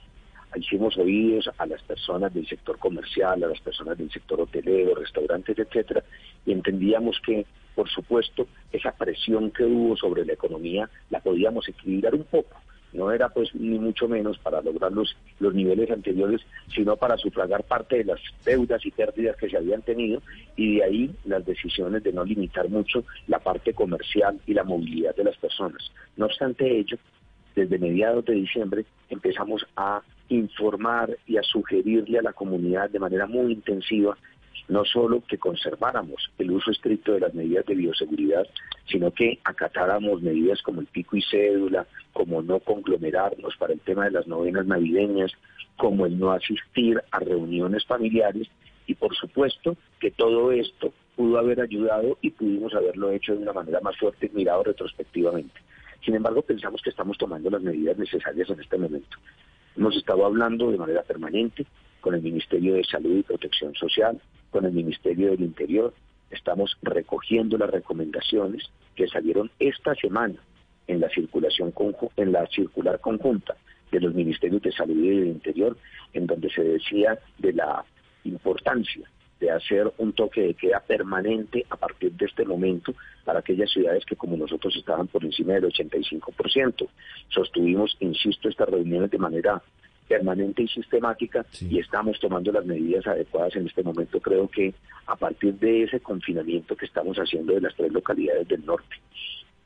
Hicimos 0.57 0.97
oídos 0.97 1.50
a 1.59 1.67
las 1.67 1.83
personas 1.83 2.33
del 2.33 2.47
sector 2.47 2.79
comercial, 2.79 3.45
a 3.45 3.49
las 3.49 3.61
personas 3.61 3.99
del 3.99 4.11
sector 4.11 4.41
hotelero, 4.41 4.95
restaurantes, 4.95 5.59
etcétera, 5.59 6.03
y 6.47 6.53
entendíamos 6.53 7.21
que 7.21 7.45
por 7.78 7.88
supuesto, 7.88 8.49
esa 8.73 8.90
presión 8.90 9.52
que 9.52 9.62
hubo 9.62 9.97
sobre 9.97 10.25
la 10.25 10.32
economía 10.32 10.90
la 11.11 11.20
podíamos 11.20 11.68
equilibrar 11.68 12.12
un 12.12 12.25
poco. 12.25 12.56
No 12.92 13.12
era 13.12 13.28
pues 13.28 13.54
ni 13.54 13.78
mucho 13.78 14.08
menos 14.08 14.37
para 14.38 14.61
lograr 14.62 14.90
los, 14.90 15.16
los 15.38 15.54
niveles 15.54 15.88
anteriores, 15.88 16.40
sino 16.75 16.97
para 16.97 17.16
sufragar 17.16 17.62
parte 17.62 17.99
de 17.99 18.04
las 18.04 18.18
deudas 18.44 18.85
y 18.85 18.90
pérdidas 18.90 19.37
que 19.37 19.49
se 19.49 19.56
habían 19.56 19.82
tenido 19.82 20.20
y 20.56 20.78
de 20.78 20.82
ahí 20.82 21.11
las 21.25 21.47
decisiones 21.47 22.02
de 22.02 22.12
no 22.12 22.25
limitar 22.25 22.68
mucho 22.68 23.04
la 23.28 23.38
parte 23.38 23.73
comercial 23.73 24.40
y 24.44 24.54
la 24.54 24.64
movilidad 24.64 25.14
de 25.14 25.23
las 25.23 25.37
personas. 25.37 25.92
No 26.16 26.26
obstante 26.26 26.80
ello, 26.80 26.99
desde 27.54 27.78
mediados 27.78 28.25
de 28.25 28.35
diciembre 28.35 28.87
empezamos 29.08 29.64
a 29.76 30.02
informar 30.30 31.16
y 31.28 31.37
a 31.37 31.44
sugerirle 31.44 32.18
a 32.18 32.23
la 32.23 32.32
comunidad 32.32 32.90
de 32.90 32.99
manera 32.99 33.28
muy 33.28 33.52
intensiva 33.52 34.18
no 34.68 34.84
solo 34.84 35.22
que 35.26 35.38
conserváramos 35.38 36.30
el 36.38 36.50
uso 36.50 36.70
estricto 36.70 37.12
de 37.12 37.20
las 37.20 37.34
medidas 37.34 37.64
de 37.66 37.75
bioseguridad, 37.75 38.46
sino 38.87 39.10
que 39.12 39.38
acatáramos 39.44 40.22
medidas 40.22 40.62
como 40.62 40.80
el 40.80 40.87
pico 40.87 41.16
y 41.16 41.22
cédula, 41.22 41.87
como 42.12 42.42
no 42.42 42.60
conglomerarnos 42.60 43.56
para 43.56 43.72
el 43.72 43.80
tema 43.80 44.04
de 44.04 44.12
las 44.12 44.26
novenas 44.26 44.66
navideñas, 44.66 45.32
como 45.76 46.06
el 46.06 46.18
no 46.18 46.32
asistir 46.32 47.02
a 47.10 47.20
reuniones 47.20 47.84
familiares 47.87 48.48
y 48.87 48.94
por 48.94 49.14
supuesto 49.14 49.76
que 50.00 50.10
todo 50.10 50.50
esto 50.50 50.92
pudo 51.14 51.38
haber 51.38 51.60
ayudado 51.60 52.18
y 52.20 52.30
pudimos 52.30 52.75
haberlo 52.75 53.10
hecho 53.10 53.34
de 53.34 53.42
una 53.42 53.52
manera 53.52 53.80
más 53.80 53.96
fuerte 53.96 54.30
mirado 54.32 54.64
retrospectivamente. 54.64 55.60
Sin 56.04 56.14
embargo, 56.14 56.42
pensamos 56.42 56.80
que 56.82 56.90
estamos 56.90 57.18
tomando 57.18 57.50
las 57.50 57.62
medidas 57.62 57.98
necesarias 57.98 58.48
en 58.50 58.60
este 58.60 58.78
momento. 58.78 59.18
Hemos 59.76 59.96
estado 59.96 60.25
hablando 60.25 60.70
de 60.70 60.78
manera 60.78 61.02
permanente 61.02 61.66
con 62.00 62.14
el 62.14 62.22
Ministerio 62.22 62.75
de 62.75 62.84
Salud 62.84 63.18
y 63.18 63.22
Protección 63.22 63.75
Social, 63.75 64.20
con 64.50 64.64
el 64.64 64.73
Ministerio 64.73 65.31
del 65.31 65.40
Interior. 65.40 65.95
Estamos 66.31 66.76
recogiendo 66.83 67.57
las 67.57 67.71
recomendaciones 67.71 68.71
que 68.95 69.09
salieron 69.09 69.50
esta 69.59 69.95
semana 69.95 70.37
en 70.87 71.00
la 71.00 71.09
circulación 71.11 71.73
en 72.17 72.33
la 72.33 72.47
circular 72.47 73.00
conjunta 73.00 73.57
de 73.90 74.00
los 74.00 74.14
Ministerios 74.14 74.62
de 74.62 74.73
Salud 74.73 74.97
y 74.97 75.09
del 75.09 75.28
Interior, 75.28 75.76
en 76.12 76.26
donde 76.26 76.50
se 76.50 76.62
decía 76.62 77.19
de 77.38 77.52
la 77.52 77.85
importancia 78.25 79.09
de 79.40 79.50
hacer 79.50 79.93
un 79.99 80.12
toque 80.12 80.40
de 80.40 80.55
queda 80.55 80.81
permanente 80.81 81.64
a 81.71 81.76
partir 81.76 82.12
de 82.12 82.26
este 82.26 82.45
momento 82.45 82.95
para 83.25 83.38
aquellas 83.38 83.71
ciudades 83.71 84.05
que 84.05 84.17
como 84.17 84.37
nosotros 84.37 84.75
estaban 84.76 85.07
por 85.07 85.25
encima 85.25 85.55
del 85.55 85.67
85%. 85.67 86.88
Sostuvimos, 87.28 87.97
insisto, 88.00 88.49
estas 88.49 88.69
reuniones 88.69 89.11
de 89.11 89.19
manera 89.19 89.62
permanente 90.09 90.62
y 90.62 90.69
sistemática 90.69 91.45
y 91.61 91.79
estamos 91.79 92.19
tomando 92.19 92.50
las 92.50 92.65
medidas 92.65 93.07
adecuadas 93.07 93.55
en 93.57 93.67
este 93.67 93.83
momento. 93.83 94.21
Creo 94.21 94.49
que 94.49 94.75
a 95.07 95.17
partir 95.17 95.55
de 95.55 95.85
ese 95.85 96.00
confinamiento 96.00 96.75
que 96.75 96.87
estamos 96.87 97.17
haciendo 97.19 97.55
de 97.55 97.61
las 97.61 97.75
tres 97.77 97.93
localidades 97.93 98.49
del 98.49 98.65
norte, 98.65 98.97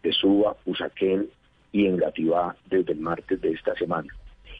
de 0.02 0.12
Suba, 0.12 0.56
Usaquén 0.66 1.28
y 1.70 1.86
Engativá 1.86 2.56
desde 2.68 2.92
el 2.92 3.00
martes 3.00 3.40
de 3.40 3.50
esta 3.52 3.74
semana, 3.76 4.08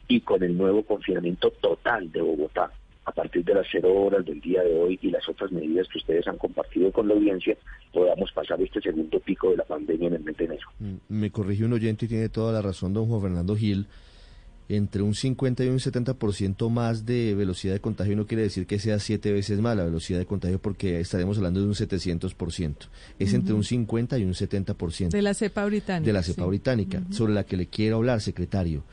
y 0.07 0.21
con 0.21 0.41
el 0.41 0.57
nuevo 0.57 0.83
confinamiento 0.83 1.51
total 1.51 2.11
de 2.11 2.21
Bogotá, 2.21 2.71
a 3.05 3.11
partir 3.11 3.43
de 3.43 3.53
las 3.53 3.67
cero 3.69 3.93
horas 3.93 4.25
del 4.25 4.39
día 4.39 4.63
de 4.63 4.73
hoy 4.79 4.97
y 5.01 5.11
las 5.11 5.27
otras 5.27 5.51
medidas 5.51 5.87
que 5.89 5.97
ustedes 5.97 6.25
han 6.25 6.37
compartido 6.37 6.89
con 6.91 7.09
la 7.09 7.13
audiencia, 7.13 7.57
podamos 7.91 8.31
pasar 8.31 8.61
este 8.61 8.79
segundo 8.81 9.19
pico 9.19 9.51
de 9.51 9.57
la 9.57 9.65
pandemia 9.65 10.07
en 10.07 10.13
el 10.13 10.23
mes 10.23 10.37
de 10.37 10.45
enero. 10.45 10.67
Mm, 10.79 10.95
me 11.09 11.29
corrige 11.29 11.65
un 11.65 11.73
oyente 11.73 12.05
y 12.05 12.07
tiene 12.07 12.29
toda 12.29 12.53
la 12.53 12.61
razón, 12.61 12.93
don 12.93 13.07
Juan 13.07 13.21
Fernando 13.21 13.55
Gil 13.57 13.87
entre 14.69 15.01
un 15.01 15.13
50 15.13 15.65
y 15.65 15.67
un 15.67 15.79
70% 15.79 16.69
más 16.69 17.05
de 17.05 17.35
velocidad 17.35 17.73
de 17.73 17.79
contagio 17.79 18.15
no 18.15 18.25
quiere 18.25 18.43
decir 18.43 18.65
que 18.65 18.79
sea 18.79 18.99
siete 18.99 19.31
veces 19.31 19.59
más 19.59 19.75
la 19.75 19.83
velocidad 19.83 20.19
de 20.19 20.25
contagio 20.25 20.59
porque 20.59 20.99
estaremos 20.99 21.37
hablando 21.37 21.59
de 21.59 21.67
un 21.67 21.73
700%. 21.73 22.75
Es 23.19 23.33
entre 23.33 23.53
un 23.53 23.63
50 23.63 24.17
y 24.17 24.23
un 24.23 24.33
70%. 24.33 25.09
De 25.09 25.21
la 25.21 25.33
cepa 25.33 25.65
británica. 25.65 26.05
De 26.05 26.13
la 26.13 26.23
cepa 26.23 26.45
británica, 26.45 27.03
sobre 27.11 27.33
la 27.33 27.45
que 27.45 27.57
le 27.57 27.67
quiero 27.67 27.97
hablar, 27.97 28.21
secretario. 28.21 28.83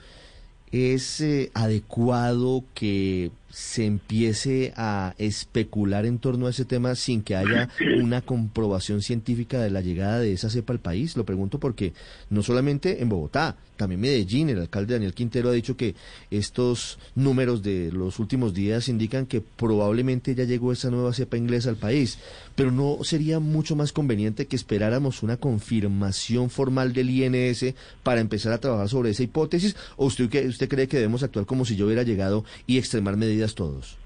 ¿Es 0.73 1.21
eh, 1.21 1.51
adecuado 1.55 2.65
que 2.75 3.31
se 3.51 3.85
empiece 3.85 4.73
a 4.77 5.15
especular 5.19 6.07
en 6.07 6.19
torno 6.19 6.47
a 6.47 6.51
ese 6.51 6.65
tema 6.65 6.95
sin 6.95 7.23
que 7.23 7.37
haya 7.37 7.69
una 8.01 8.23
comprobación 8.23 9.03
científica 9.03 9.61
de 9.61 9.71
la 9.71 9.81
llegada 9.81 10.21
de 10.21 10.33
esa 10.33 10.51
cepa 10.51 10.73
al 10.73 10.81
país? 10.81 11.17
Lo 11.17 11.25
pregunto 11.25 11.59
porque 11.59 11.93
no 12.31 12.43
solamente 12.43 13.03
en 13.03 13.09
Bogotá, 13.09 13.57
también 13.81 14.03
Medellín, 14.03 14.51
el 14.51 14.61
alcalde 14.61 14.93
Daniel 14.93 15.15
Quintero 15.15 15.49
ha 15.49 15.53
dicho 15.53 15.75
que 15.75 15.95
estos 16.31 16.99
números 17.15 17.63
de 17.63 17.91
los 17.91 18.19
últimos 18.19 18.53
días 18.53 18.89
indican 18.89 19.25
que 19.25 19.41
probablemente 19.41 20.35
ya 20.35 20.45
llegó 20.45 20.71
esa 20.71 20.91
nueva 20.91 21.15
cepa 21.15 21.39
inglesa 21.39 21.71
al 21.71 21.77
país, 21.77 22.19
pero 22.55 22.71
no 22.71 22.99
sería 23.05 23.39
mucho 23.39 23.77
más 23.77 23.93
conveniente 23.93 24.47
que 24.47 24.55
esperáramos 24.55 25.23
una 25.23 25.39
confirmación 25.39 26.51
formal 26.51 26.93
del 26.93 27.09
INS 27.09 27.75
para 28.03 28.21
empezar 28.21 28.53
a 28.53 28.59
trabajar 28.59 28.91
sobre 28.91 29.11
esa 29.11 29.23
hipótesis 29.23 29.75
o 29.97 30.05
usted, 30.05 30.47
usted 30.47 30.69
cree 30.69 30.87
que 30.87 30.99
debemos 30.99 31.23
actuar 31.23 31.47
como 31.47 31.65
si 31.65 31.75
yo 31.75 31.87
hubiera 31.87 32.03
llegado 32.03 32.45
y 32.67 32.77
extremar 32.77 33.17
medidas 33.17 33.40
todos? 33.49 33.99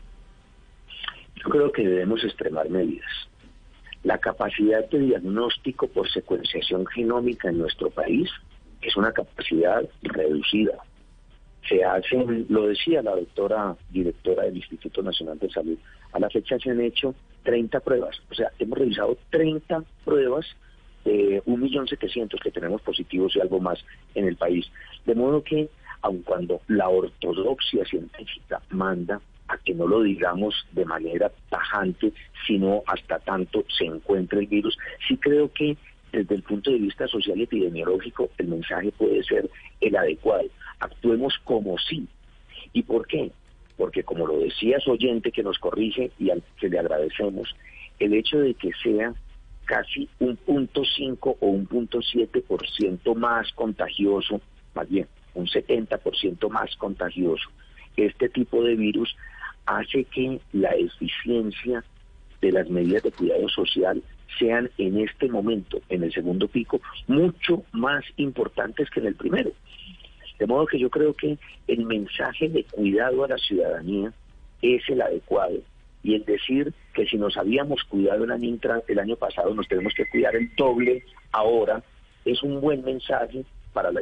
Yo 1.37 1.49
creo 1.51 1.73
que 1.73 1.87
debemos 1.87 2.25
extremar 2.25 2.69
medidas. 2.71 3.11
La 4.03 4.19
capacidad 4.19 4.89
de 4.91 4.99
diagnóstico 4.99 5.89
por 5.89 6.11
secuenciación 6.11 6.87
genómica 6.87 7.49
en 7.49 7.59
nuestro 7.59 7.91
país 7.91 8.31
es 8.83 8.97
una 8.97 9.13
capacidad 9.13 9.83
reducida. 10.03 10.79
Se 11.69 11.83
hacen, 11.83 12.47
lo 12.51 12.67
decía 12.67 13.03
la 13.03 13.17
doctora 13.17 13.75
directora 13.91 14.45
del 14.45 14.59
Instituto 14.59 15.03
Nacional 15.03 15.39
de 15.39 15.51
Salud, 15.51 15.79
a 16.13 16.19
la 16.19 16.29
fecha 16.29 16.59
se 16.59 16.71
han 16.71 16.81
hecho 16.81 17.15
30 17.45 17.81
pruebas, 17.81 18.21
o 18.31 18.35
sea, 18.35 18.51
hemos 18.59 18.79
realizado 18.79 19.17
30 19.31 19.83
pruebas 20.05 20.47
de 21.05 21.43
1.700.000 21.45 22.41
que 22.41 22.51
tenemos 22.51 22.81
positivos 22.83 23.37
y 23.37 23.41
algo 23.41 23.61
más 23.61 23.79
en 24.15 24.27
el 24.27 24.37
país. 24.37 24.67
De 25.05 25.15
modo 25.15 25.43
que, 25.43 25.69
aun 26.05 26.23
cuando 26.23 26.61
la 26.69 26.89
ortodoxia 26.89 27.85
científica 27.87 28.61
manda 28.71 29.21
a 29.49 29.57
que 29.59 29.75
no 29.75 29.87
lo 29.87 30.03
digamos 30.03 30.55
de 30.73 30.85
manera 30.85 31.33
tajante, 31.49 32.13
sino 32.47 32.83
hasta 32.87 33.19
tanto 33.21 33.65
se 33.77 33.87
encuentre 33.87 34.41
el 34.41 34.47
virus, 34.47 34.77
sí 35.09 35.17
creo 35.17 35.51
que 35.53 35.77
desde 36.13 36.35
el 36.35 36.43
punto 36.43 36.71
de 36.71 36.79
vista 36.79 37.09
social 37.09 37.41
epidemiológico, 37.41 38.31
el 38.39 38.49
mensaje 38.49 38.93
puede 38.93 39.23
ser 39.25 39.51
el 39.81 39.97
adecuado. 39.97 40.49
Actuemos 40.79 41.35
como 41.43 41.77
sí. 41.79 42.07
¿Y 42.73 42.83
por 42.83 43.07
qué? 43.07 43.33
Porque 43.77 44.05
como 44.05 44.27
lo 44.27 44.39
decía 44.39 44.79
su 44.81 44.93
oyente 44.93 45.33
que 45.33 45.43
nos 45.43 45.59
corrige 45.59 46.13
y 46.19 46.31
al 46.31 46.43
que 46.61 46.69
le 46.69 46.79
agradecemos, 46.79 47.57
el 47.99 48.13
hecho 48.15 48.39
de 48.39 48.55
que 48.55 48.71
sea 48.83 49.13
casi 49.65 50.09
un 50.21 50.37
punto 50.37 50.83
cinco 50.85 51.37
o 51.41 51.47
un 51.47 51.67
punto 51.67 52.01
siete 52.03 52.43
por 52.43 52.69
ciento 52.69 53.15
más 53.15 53.51
contagioso, 53.53 54.41
más 54.75 54.89
bien 54.89 55.09
un 55.35 55.47
70% 55.47 56.49
más 56.49 56.75
contagioso, 56.77 57.51
este 57.97 58.29
tipo 58.29 58.63
de 58.63 58.75
virus 58.75 59.15
hace 59.67 60.05
que 60.05 60.41
la 60.53 60.71
eficiencia 60.71 61.85
de 62.41 62.53
las 62.53 62.69
medidas 62.69 63.03
de 63.03 63.13
cuidado 63.13 63.49
social 63.49 64.03
sean 64.39 64.71
en 64.79 64.99
este 64.99 65.29
momento, 65.29 65.81
en 65.89 66.03
el 66.03 66.13
segundo 66.13 66.49
pico, 66.49 66.81
mucho 67.07 67.63
más 67.73 68.05
importantes 68.17 68.91
que 68.91 69.01
en 69.01 69.07
el 69.07 69.15
primero. 69.15 69.53
De 70.39 70.47
modo 70.47 70.67
que 70.67 70.79
yo 70.79 70.91
creo 70.91 71.15
que 71.15 71.39
el 71.69 71.87
mensaje 71.87 72.49
de 72.49 72.65
cuidado 72.65 73.25
a 73.25 73.29
la 73.29 73.39
ciudadanía 73.39 74.13
es 74.61 74.83
el 74.89 75.01
adecuado. 75.01 75.59
Y 76.03 76.15
el 76.15 76.25
decir 76.25 76.75
que 76.93 77.07
si 77.07 77.17
nos 77.17 77.37
habíamos 77.37 77.83
cuidado 77.85 78.25
el 78.25 78.31
año, 78.31 78.59
el 78.89 78.99
año 78.99 79.17
pasado, 79.17 79.55
nos 79.55 79.69
tenemos 79.69 79.95
que 79.95 80.07
cuidar 80.07 80.37
el 80.37 80.55
doble 80.57 81.05
ahora, 81.33 81.83
es 82.25 82.43
un 82.43 82.61
buen 82.61 82.85
mensaje 82.85 83.45
para, 83.75 83.93
la 83.93 84.01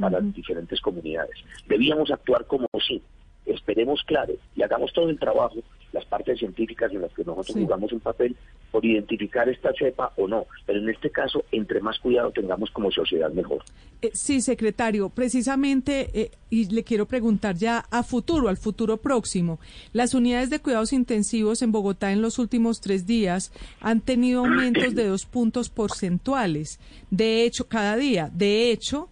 para 0.00 0.20
las 0.20 0.34
diferentes 0.34 0.80
comunidades. 0.80 1.36
Debíamos 1.68 2.10
actuar 2.10 2.46
como 2.46 2.66
si, 2.84 3.00
esperemos 3.46 4.02
claro 4.04 4.34
y 4.56 4.62
hagamos 4.62 4.92
todo 4.92 5.08
el 5.08 5.18
trabajo, 5.18 5.58
las 5.92 6.04
partes 6.06 6.38
científicas 6.38 6.90
en 6.92 7.02
las 7.02 7.12
que 7.12 7.24
nosotros 7.24 7.56
jugamos 7.56 7.92
un 7.92 8.00
papel, 8.00 8.36
por 8.70 8.84
identificar 8.84 9.48
esta 9.48 9.72
cepa 9.76 10.12
o 10.16 10.28
no, 10.28 10.46
pero 10.64 10.78
en 10.78 10.88
este 10.88 11.10
caso, 11.10 11.44
entre 11.50 11.80
más 11.80 11.98
cuidado 11.98 12.30
tengamos 12.30 12.70
como 12.70 12.90
sociedad, 12.90 13.30
mejor. 13.32 13.64
Eh, 14.00 14.10
sí, 14.14 14.40
secretario, 14.40 15.08
precisamente, 15.08 16.08
eh, 16.14 16.30
y 16.50 16.66
le 16.66 16.84
quiero 16.84 17.06
preguntar 17.06 17.56
ya 17.56 17.84
a 17.90 18.02
futuro, 18.02 18.48
al 18.48 18.56
futuro 18.56 18.96
próximo, 18.96 19.58
las 19.92 20.14
unidades 20.14 20.50
de 20.50 20.60
cuidados 20.60 20.92
intensivos 20.92 21.62
en 21.62 21.72
Bogotá 21.72 22.12
en 22.12 22.22
los 22.22 22.38
últimos 22.38 22.80
tres 22.80 23.06
días 23.06 23.52
han 23.80 24.00
tenido 24.00 24.40
aumentos 24.40 24.94
de 24.94 25.08
dos 25.08 25.26
puntos 25.26 25.68
porcentuales, 25.68 26.78
de 27.10 27.44
hecho, 27.44 27.66
cada 27.66 27.96
día, 27.96 28.30
de 28.32 28.70
hecho, 28.70 29.08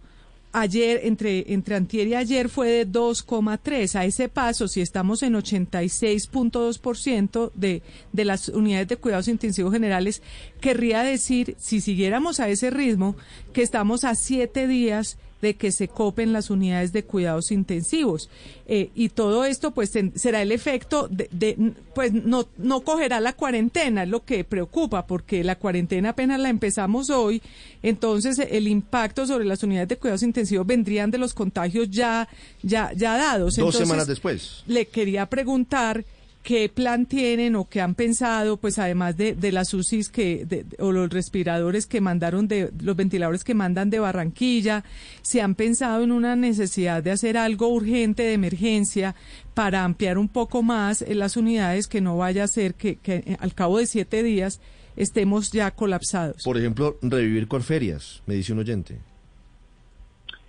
ayer, 0.51 1.01
entre, 1.03 1.53
entre 1.53 1.75
antier 1.75 2.07
y 2.07 2.15
ayer 2.15 2.49
fue 2.49 2.69
de 2.69 2.87
2,3. 2.87 3.95
A 3.95 4.05
ese 4.05 4.29
paso, 4.29 4.67
si 4.67 4.81
estamos 4.81 5.21
en 5.23 5.35
86.2% 5.35 7.51
de, 7.53 7.81
de 8.11 8.25
las 8.25 8.49
unidades 8.49 8.87
de 8.87 8.97
cuidados 8.97 9.27
intensivos 9.27 9.73
generales, 9.73 10.21
querría 10.59 11.03
decir, 11.03 11.55
si 11.59 11.81
siguiéramos 11.81 12.39
a 12.39 12.49
ese 12.49 12.69
ritmo, 12.69 13.15
que 13.53 13.61
estamos 13.61 14.03
a 14.03 14.15
siete 14.15 14.67
días 14.67 15.17
de 15.41 15.55
que 15.55 15.71
se 15.71 15.87
copen 15.87 16.33
las 16.33 16.49
unidades 16.49 16.91
de 16.93 17.03
cuidados 17.03 17.51
intensivos. 17.51 18.29
Eh, 18.67 18.89
y 18.95 19.09
todo 19.09 19.45
esto 19.45 19.71
pues 19.71 19.91
será 20.15 20.41
el 20.41 20.51
efecto 20.51 21.07
de, 21.09 21.73
pues 21.95 22.13
no, 22.13 22.47
no 22.57 22.81
cogerá 22.81 23.19
la 23.19 23.33
cuarentena, 23.33 24.03
es 24.03 24.09
lo 24.09 24.23
que 24.23 24.43
preocupa, 24.43 25.07
porque 25.07 25.43
la 25.43 25.55
cuarentena 25.55 26.09
apenas 26.09 26.39
la 26.39 26.49
empezamos 26.49 27.09
hoy, 27.09 27.41
entonces 27.81 28.39
el 28.39 28.67
impacto 28.67 29.25
sobre 29.25 29.45
las 29.45 29.63
unidades 29.63 29.89
de 29.89 29.97
cuidados 29.97 30.23
intensivos 30.23 30.67
vendrían 30.67 31.11
de 31.11 31.17
los 31.17 31.33
contagios 31.33 31.89
ya, 31.89 32.27
ya, 32.61 32.91
ya 32.93 33.17
dados. 33.17 33.55
Dos 33.55 33.75
semanas 33.75 34.07
después. 34.07 34.63
Le 34.67 34.87
quería 34.87 35.25
preguntar 35.25 36.05
qué 36.43 36.69
plan 36.69 37.05
tienen 37.05 37.55
o 37.55 37.67
qué 37.69 37.81
han 37.81 37.95
pensado, 37.95 38.57
pues 38.57 38.79
además 38.79 39.17
de, 39.17 39.35
de 39.35 39.51
las 39.51 39.73
UCIs 39.73 40.09
que, 40.09 40.65
o 40.79 40.91
los 40.91 41.09
respiradores 41.09 41.85
que 41.85 42.01
mandaron, 42.01 42.47
de 42.47 42.71
los 42.81 42.95
ventiladores 42.95 43.43
que 43.43 43.53
mandan 43.53 43.89
de 43.89 43.99
Barranquilla, 43.99 44.83
si 45.21 45.39
han 45.39 45.55
pensado 45.55 46.03
en 46.03 46.11
una 46.11 46.35
necesidad 46.35 47.03
de 47.03 47.11
hacer 47.11 47.37
algo 47.37 47.67
urgente 47.67 48.23
de 48.23 48.33
emergencia 48.33 49.15
para 49.53 49.83
ampliar 49.83 50.17
un 50.17 50.29
poco 50.29 50.63
más 50.63 51.05
las 51.07 51.37
unidades, 51.37 51.87
que 51.87 52.01
no 52.01 52.17
vaya 52.17 52.45
a 52.45 52.47
ser 52.47 52.75
que, 52.75 52.95
que 52.95 53.15
eh, 53.15 53.37
al 53.39 53.53
cabo 53.53 53.77
de 53.77 53.85
siete 53.85 54.23
días 54.23 54.61
estemos 54.95 55.51
ya 55.51 55.71
colapsados. 55.71 56.43
Por 56.43 56.57
ejemplo, 56.57 56.97
revivir 57.01 57.47
Corferias, 57.47 58.23
me 58.25 58.35
dice 58.35 58.53
un 58.53 58.59
oyente. 58.59 58.97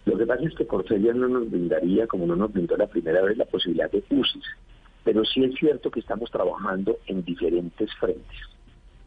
Lo 0.06 0.16
que 0.16 0.24
pasa 0.24 0.44
es 0.44 0.54
que 0.54 0.66
Corferias 0.66 1.14
no 1.14 1.28
nos 1.28 1.50
brindaría, 1.50 2.06
como 2.06 2.26
no 2.26 2.36
nos 2.36 2.52
brindó 2.52 2.76
la 2.76 2.86
primera 2.86 3.22
vez, 3.22 3.36
la 3.36 3.44
posibilidad 3.44 3.90
de 3.90 4.02
UCIs 4.10 4.44
pero 5.04 5.24
sí 5.24 5.44
es 5.44 5.54
cierto 5.54 5.90
que 5.90 6.00
estamos 6.00 6.30
trabajando 6.30 6.98
en 7.06 7.24
diferentes 7.24 7.92
frentes. 7.94 8.38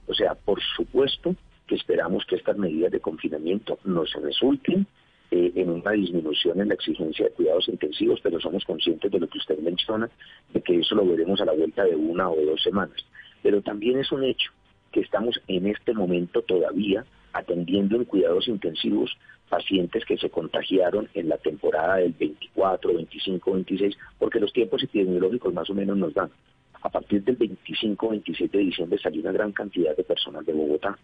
O 0.08 0.14
sea, 0.14 0.36
por 0.36 0.62
supuesto 0.76 1.36
que 1.68 1.76
esperamos 1.76 2.26
que 2.26 2.36
estas 2.36 2.58
medidas 2.58 2.92
de 2.92 3.00
confinamiento 3.00 3.80
nos 3.86 4.12
resulten 4.14 4.86
eh, 5.32 5.52
en 5.56 5.70
una 5.70 5.92
disminución 5.92 6.60
en 6.60 6.68
la 6.68 6.74
exigencia 6.74 7.26
de 7.26 7.32
cuidados 7.32 7.68
intensivos, 7.68 8.20
pero 8.22 8.40
somos 8.40 8.66
conscientes 8.66 9.12
de 9.12 9.20
lo 9.20 9.28
que 9.28 9.38
usted 9.38 9.58
menciona, 9.60 10.10
de 10.54 10.62
que 10.62 10.80
eso 10.80 10.96
lo 10.96 11.06
veremos 11.06 11.40
a 11.42 11.46
la 11.46 11.54
vuelta 11.54 11.84
de 11.84 11.96
una 11.96 12.30
o 12.30 12.36
dos 12.36 12.62
semanas. 12.62 12.98
Pero 13.42 13.62
también 13.62 14.00
es 14.00 14.12
un 14.12 14.24
hecho 14.24 14.52
que 14.92 15.00
estamos 15.00 15.42
en 15.48 15.68
este 15.68 15.94
momento 15.94 16.42
todavía 16.44 17.06
atendiendo 17.34 17.98
en 17.98 18.06
cuidados 18.06 18.48
intensivos 18.48 19.12
pacientes 19.50 20.06
que 20.06 20.18
se 20.18 20.30
contagiaron 20.30 21.10
en 21.14 21.30
la 21.30 21.38
temporada 21.38 21.98
del 21.98 22.14
24, 22.14 22.94
25, 22.94 23.54
26, 23.54 23.98
porque 24.18 24.40
los 24.40 24.54
tiempos 24.54 24.82
epidemiológicos 24.84 25.54
más 25.54 25.70
o 25.70 25.74
menos 25.74 25.98
nos 25.98 26.14
dan. 26.14 26.32
A 26.82 26.90
partir 26.90 27.24
del 27.24 27.36
25, 27.36 28.10
27 28.10 28.58
de 28.58 28.64
diciembre 28.64 29.00
salió 29.00 29.22
una 29.22 29.32
gran 29.32 29.52
cantidad 29.52 29.96
de 29.96 30.04
personas 30.04 30.46
de 30.46 30.54
Bogotá. 30.54 30.98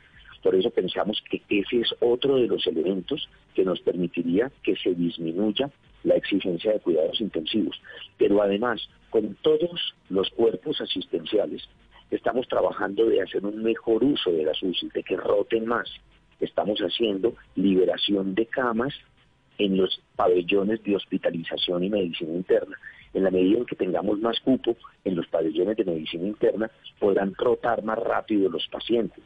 Por 0.43 0.55
eso 0.55 0.69
pensamos 0.71 1.21
que 1.29 1.41
ese 1.49 1.81
es 1.81 1.93
otro 1.99 2.35
de 2.35 2.47
los 2.47 2.65
elementos 2.67 3.29
que 3.53 3.63
nos 3.63 3.79
permitiría 3.81 4.51
que 4.63 4.75
se 4.75 4.93
disminuya 4.93 5.69
la 6.03 6.15
exigencia 6.15 6.73
de 6.73 6.79
cuidados 6.79 7.21
intensivos. 7.21 7.79
Pero 8.17 8.41
además, 8.41 8.81
con 9.09 9.35
todos 9.41 9.93
los 10.09 10.29
cuerpos 10.31 10.81
asistenciales, 10.81 11.67
estamos 12.09 12.47
trabajando 12.47 13.05
de 13.05 13.21
hacer 13.21 13.45
un 13.45 13.61
mejor 13.61 14.03
uso 14.03 14.31
de 14.31 14.43
las 14.43 14.61
UCI, 14.61 14.89
de 14.89 15.03
que 15.03 15.17
roten 15.17 15.65
más, 15.65 15.89
estamos 16.39 16.79
haciendo 16.79 17.35
liberación 17.55 18.35
de 18.35 18.45
camas 18.45 18.93
en 19.57 19.77
los 19.77 20.01
pabellones 20.15 20.81
de 20.83 20.95
hospitalización 20.95 21.83
y 21.83 21.89
medicina 21.89 22.33
interna. 22.33 22.77
En 23.13 23.23
la 23.23 23.31
medida 23.31 23.57
en 23.57 23.65
que 23.65 23.75
tengamos 23.75 24.19
más 24.19 24.39
cupo 24.39 24.75
en 25.03 25.15
los 25.15 25.27
pabellones 25.27 25.75
de 25.77 25.85
medicina 25.85 26.27
interna, 26.27 26.69
podrán 26.99 27.33
rotar 27.35 27.83
más 27.83 27.97
rápido 27.99 28.49
los 28.49 28.67
pacientes. 28.67 29.23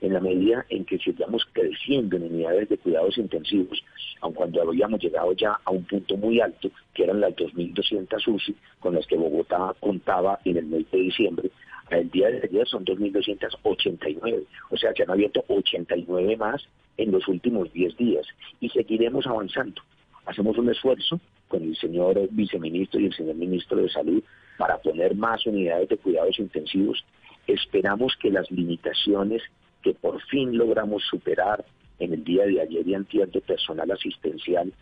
En 0.00 0.12
la 0.12 0.20
medida 0.20 0.64
en 0.68 0.84
que 0.84 0.98
sigamos 0.98 1.46
creciendo 1.52 2.16
en 2.16 2.24
unidades 2.24 2.68
de 2.68 2.78
cuidados 2.78 3.16
intensivos, 3.16 3.82
aun 4.20 4.34
cuando 4.34 4.62
habíamos 4.62 5.00
llegado 5.00 5.32
ya 5.32 5.58
a 5.64 5.70
un 5.70 5.84
punto 5.84 6.16
muy 6.16 6.40
alto, 6.40 6.70
que 6.94 7.04
eran 7.04 7.20
las 7.20 7.34
2.200 7.34 8.28
UCI 8.28 8.54
con 8.80 8.94
las 8.94 9.06
que 9.06 9.16
Bogotá 9.16 9.74
contaba 9.80 10.38
en 10.44 10.58
el 10.58 10.66
mes 10.66 10.90
de 10.90 10.98
diciembre, 10.98 11.50
el 11.90 12.10
día 12.10 12.28
de 12.28 12.40
ayer 12.42 12.66
son 12.66 12.84
2.289, 12.84 14.44
o 14.70 14.76
sea, 14.76 14.92
se 14.92 15.02
han 15.04 15.10
abierto 15.10 15.44
89 15.48 16.36
más 16.36 16.66
en 16.96 17.12
los 17.12 17.28
últimos 17.28 17.72
10 17.72 17.96
días 17.96 18.26
y 18.60 18.68
seguiremos 18.70 19.26
avanzando. 19.26 19.82
Hacemos 20.24 20.58
un 20.58 20.68
esfuerzo 20.68 21.20
con 21.46 21.62
el 21.62 21.76
señor 21.76 22.18
viceministro 22.32 23.00
y 23.00 23.06
el 23.06 23.14
señor 23.14 23.36
ministro 23.36 23.76
de 23.78 23.88
Salud 23.88 24.22
para 24.58 24.78
poner 24.78 25.14
más 25.14 25.46
unidades 25.46 25.88
de 25.88 25.96
cuidados 25.96 26.38
intensivos. 26.40 27.04
Esperamos 27.46 28.16
que 28.20 28.30
las 28.30 28.50
limitaciones 28.50 29.42
que 29.86 29.94
por 29.94 30.20
fin 30.22 30.58
logramos 30.58 31.04
superar 31.04 31.64
en 32.00 32.12
el 32.12 32.24
día 32.24 32.44
de 32.44 32.60
ayer 32.60 32.88
y 32.88 32.94
antier 32.96 33.28
de 33.30 33.40
personal 33.40 33.88
asistencial 33.92 34.72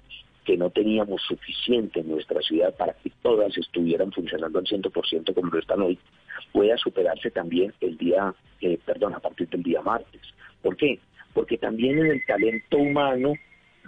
que 0.47 0.57
no 0.57 0.71
teníamos 0.71 1.21
suficiente 1.29 2.01
en 2.01 2.09
nuestra 2.09 2.41
ciudad 2.41 2.75
para 2.75 2.95
que 2.95 3.13
todas 3.21 3.55
estuvieran 3.59 4.13
funcionando 4.13 4.59
al 4.59 4.65
100% 4.65 5.35
como 5.35 5.51
lo 5.51 5.59
están 5.59 5.83
hoy, 5.83 5.99
pueda 6.53 6.79
superarse 6.79 7.31
también 7.31 7.75
el 7.83 7.99
día, 7.99 8.35
eh, 8.63 8.79
perdón, 8.87 9.13
a 9.13 9.21
partir 9.21 9.47
del 9.51 9.63
día 9.63 9.83
martes. 9.83 10.23
¿Por 10.63 10.75
qué? 10.75 10.99
Porque 11.35 11.59
también 11.59 11.99
en 11.99 12.07
el 12.07 12.25
talento 12.25 12.79
humano 12.79 13.35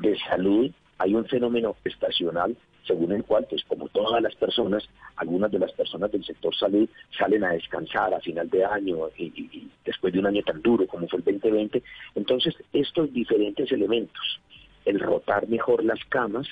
de 0.03 0.19
salud 0.19 0.71
hay 0.99 1.15
un 1.15 1.25
fenómeno 1.25 1.77
estacional 1.83 2.55
según 2.87 3.13
el 3.13 3.25
cual, 3.25 3.47
pues 3.49 3.65
como 3.65 3.89
todas 3.89 4.23
las 4.23 4.35
personas, 4.37 4.89
algunas 5.17 5.51
de 5.51 5.59
las 5.59 5.73
personas 5.73 6.11
del 6.13 6.25
sector 6.25 6.55
salud 6.55 6.89
salen 7.19 7.45
a 7.45 7.53
descansar 7.53 8.15
a 8.15 8.21
final 8.21 8.49
de 8.49 8.65
año 8.65 9.09
y, 9.17 9.69
después 9.85 10.13
de 10.13 10.21
un 10.21 10.27
año 10.27 10.43
tan 10.43 10.63
duro 10.63 10.87
como 10.87 11.09
fue 11.09 11.19
el 11.19 11.25
2020. 11.25 11.83
Entonces, 12.15 12.55
estos 12.73 13.13
diferentes 13.13 13.71
elementos 13.73 14.41
el 14.87 15.01
rotar 15.01 15.49
mejor 15.49 15.85
las 15.85 16.03
camas, 16.07 16.47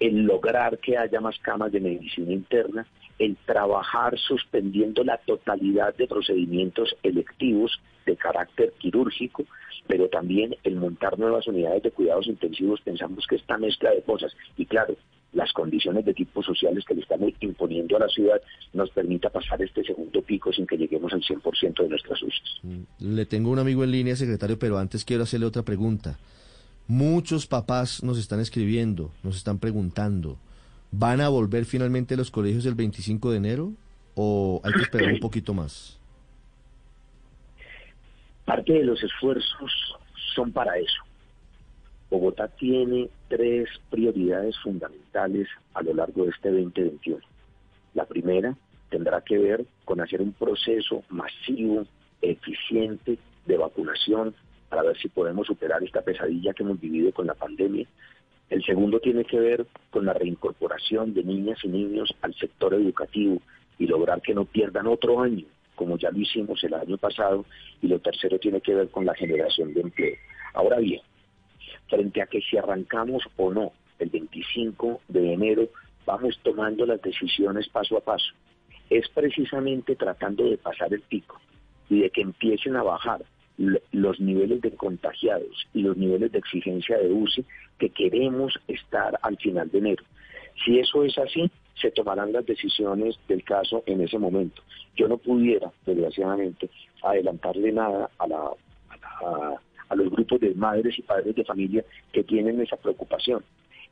el 0.00 0.24
lograr 0.24 0.78
que 0.78 0.98
haya 0.98 1.20
más 1.20 1.38
camas 1.38 1.72
de 1.72 1.80
medicina 1.80 2.32
interna, 2.32 2.86
el 3.18 3.36
trabajar 3.46 4.18
suspendiendo 4.18 5.04
la 5.04 5.18
totalidad 5.18 5.94
de 5.94 6.06
procedimientos 6.06 6.96
electivos 7.02 7.80
de 8.06 8.16
carácter 8.16 8.72
quirúrgico, 8.78 9.44
pero 9.86 10.08
también 10.08 10.56
el 10.64 10.76
montar 10.76 11.18
nuevas 11.18 11.46
unidades 11.46 11.82
de 11.82 11.90
cuidados 11.90 12.26
intensivos, 12.26 12.80
pensamos 12.80 13.26
que 13.26 13.36
esta 13.36 13.56
mezcla 13.56 13.90
de 13.90 14.02
cosas, 14.02 14.34
y 14.56 14.66
claro, 14.66 14.96
las 15.32 15.52
condiciones 15.52 16.04
de 16.04 16.14
tipo 16.14 16.42
sociales 16.42 16.84
que 16.84 16.94
le 16.94 17.02
estamos 17.02 17.30
imponiendo 17.40 17.96
a 17.96 18.00
la 18.00 18.08
ciudad 18.08 18.40
nos 18.72 18.90
permita 18.90 19.30
pasar 19.30 19.62
este 19.62 19.84
segundo 19.84 20.22
pico 20.22 20.52
sin 20.52 20.66
que 20.66 20.76
lleguemos 20.76 21.12
al 21.12 21.22
100% 21.22 21.82
de 21.82 21.88
nuestras 21.88 22.22
usos. 22.22 22.60
Mm, 22.62 23.14
le 23.14 23.26
tengo 23.26 23.50
un 23.50 23.58
amigo 23.58 23.84
en 23.84 23.92
línea, 23.92 24.16
secretario, 24.16 24.58
pero 24.58 24.78
antes 24.78 25.04
quiero 25.04 25.22
hacerle 25.22 25.46
otra 25.46 25.62
pregunta. 25.62 26.18
Muchos 26.88 27.46
papás 27.46 28.02
nos 28.02 28.18
están 28.18 28.40
escribiendo, 28.40 29.12
nos 29.22 29.36
están 29.36 29.60
preguntando, 29.60 30.38
¿van 30.90 31.20
a 31.20 31.28
volver 31.28 31.64
finalmente 31.64 32.16
los 32.16 32.32
colegios 32.32 32.66
el 32.66 32.74
25 32.74 33.30
de 33.30 33.36
enero 33.36 33.72
o 34.16 34.60
hay 34.64 34.72
que 34.72 34.82
esperar 34.82 35.12
un 35.12 35.20
poquito 35.20 35.54
más? 35.54 35.98
Parte 38.44 38.72
de 38.72 38.82
los 38.84 39.00
esfuerzos 39.00 39.70
son 40.34 40.50
para 40.50 40.76
eso. 40.76 41.09
Bogotá 42.10 42.48
tiene 42.48 43.08
tres 43.28 43.68
prioridades 43.88 44.58
fundamentales 44.58 45.48
a 45.74 45.82
lo 45.82 45.94
largo 45.94 46.24
de 46.24 46.30
este 46.30 46.50
2021. 46.50 47.20
La 47.94 48.04
primera 48.04 48.56
tendrá 48.90 49.20
que 49.20 49.38
ver 49.38 49.64
con 49.84 50.00
hacer 50.00 50.20
un 50.20 50.32
proceso 50.32 51.04
masivo, 51.08 51.86
eficiente 52.20 53.16
de 53.46 53.56
vacunación 53.56 54.34
para 54.68 54.82
ver 54.82 54.98
si 54.98 55.08
podemos 55.08 55.46
superar 55.46 55.82
esta 55.82 56.02
pesadilla 56.02 56.52
que 56.52 56.64
hemos 56.64 56.80
vivido 56.80 57.12
con 57.12 57.26
la 57.26 57.34
pandemia. 57.34 57.86
El 58.50 58.64
segundo 58.64 58.98
tiene 58.98 59.24
que 59.24 59.38
ver 59.38 59.66
con 59.90 60.04
la 60.04 60.12
reincorporación 60.12 61.14
de 61.14 61.22
niñas 61.22 61.58
y 61.62 61.68
niños 61.68 62.12
al 62.22 62.34
sector 62.34 62.74
educativo 62.74 63.40
y 63.78 63.86
lograr 63.86 64.20
que 64.20 64.34
no 64.34 64.44
pierdan 64.44 64.88
otro 64.88 65.20
año, 65.20 65.46
como 65.76 65.96
ya 65.96 66.10
lo 66.10 66.18
hicimos 66.18 66.62
el 66.64 66.74
año 66.74 66.98
pasado. 66.98 67.44
Y 67.80 67.86
lo 67.86 68.00
tercero 68.00 68.38
tiene 68.40 68.60
que 68.60 68.74
ver 68.74 68.88
con 68.90 69.06
la 69.06 69.14
generación 69.14 69.72
de 69.72 69.80
empleo. 69.82 70.16
Ahora 70.52 70.78
bien, 70.78 71.00
frente 71.90 72.22
a 72.22 72.26
que 72.26 72.40
si 72.40 72.56
arrancamos 72.56 73.22
o 73.36 73.52
no 73.52 73.72
el 73.98 74.08
25 74.08 75.02
de 75.08 75.34
enero, 75.34 75.68
vamos 76.06 76.38
tomando 76.42 76.86
las 76.86 77.02
decisiones 77.02 77.68
paso 77.68 77.98
a 77.98 78.00
paso. 78.00 78.32
Es 78.88 79.08
precisamente 79.10 79.96
tratando 79.96 80.44
de 80.44 80.56
pasar 80.56 80.94
el 80.94 81.02
pico 81.02 81.38
y 81.90 82.00
de 82.00 82.10
que 82.10 82.22
empiecen 82.22 82.76
a 82.76 82.82
bajar 82.82 83.22
los 83.92 84.18
niveles 84.20 84.62
de 84.62 84.70
contagiados 84.70 85.68
y 85.74 85.82
los 85.82 85.96
niveles 85.96 86.32
de 86.32 86.38
exigencia 86.38 86.96
de 86.96 87.12
UCI 87.12 87.44
que 87.78 87.90
queremos 87.90 88.58
estar 88.68 89.18
al 89.20 89.36
final 89.36 89.70
de 89.70 89.78
enero. 89.78 90.04
Si 90.64 90.78
eso 90.78 91.04
es 91.04 91.18
así, 91.18 91.50
se 91.80 91.90
tomarán 91.90 92.32
las 92.32 92.46
decisiones 92.46 93.18
del 93.28 93.44
caso 93.44 93.82
en 93.86 94.00
ese 94.00 94.18
momento. 94.18 94.62
Yo 94.96 95.08
no 95.08 95.18
pudiera, 95.18 95.70
desgraciadamente, 95.86 96.70
adelantarle 97.02 97.72
nada 97.72 98.10
a, 98.18 98.26
la, 98.26 98.50
a, 99.24 99.54
los 99.94 100.10
grupos 100.10 100.40
de 100.40 100.54
madres 100.54 100.98
y 100.98 101.02
padres 101.02 101.34
de 101.34 101.44
familia 101.44 101.84
que 102.12 102.24
tienen 102.24 102.60
esa 102.60 102.76
preocupación. 102.76 103.44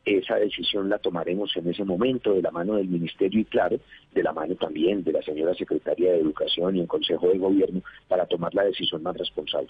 Esa 0.04 0.36
decisión 0.36 0.88
la 0.88 0.98
tomaremos 0.98 1.54
en 1.56 1.68
ese 1.68 1.84
momento 1.84 2.32
de 2.32 2.40
la 2.40 2.50
mano 2.50 2.76
del 2.76 2.88
Ministerio 2.88 3.40
y 3.40 3.44
claro, 3.44 3.78
de 4.14 4.22
la 4.22 4.32
mano 4.32 4.54
también 4.54 5.04
de 5.04 5.12
la 5.12 5.22
señora 5.22 5.54
Secretaria 5.54 6.12
de 6.12 6.20
Educación 6.20 6.76
y 6.76 6.80
el 6.80 6.86
Consejo 6.86 7.28
de 7.28 7.38
Gobierno 7.38 7.82
para 8.06 8.26
tomar 8.26 8.54
la 8.54 8.64
decisión 8.64 9.02
más 9.02 9.16
responsable. 9.16 9.68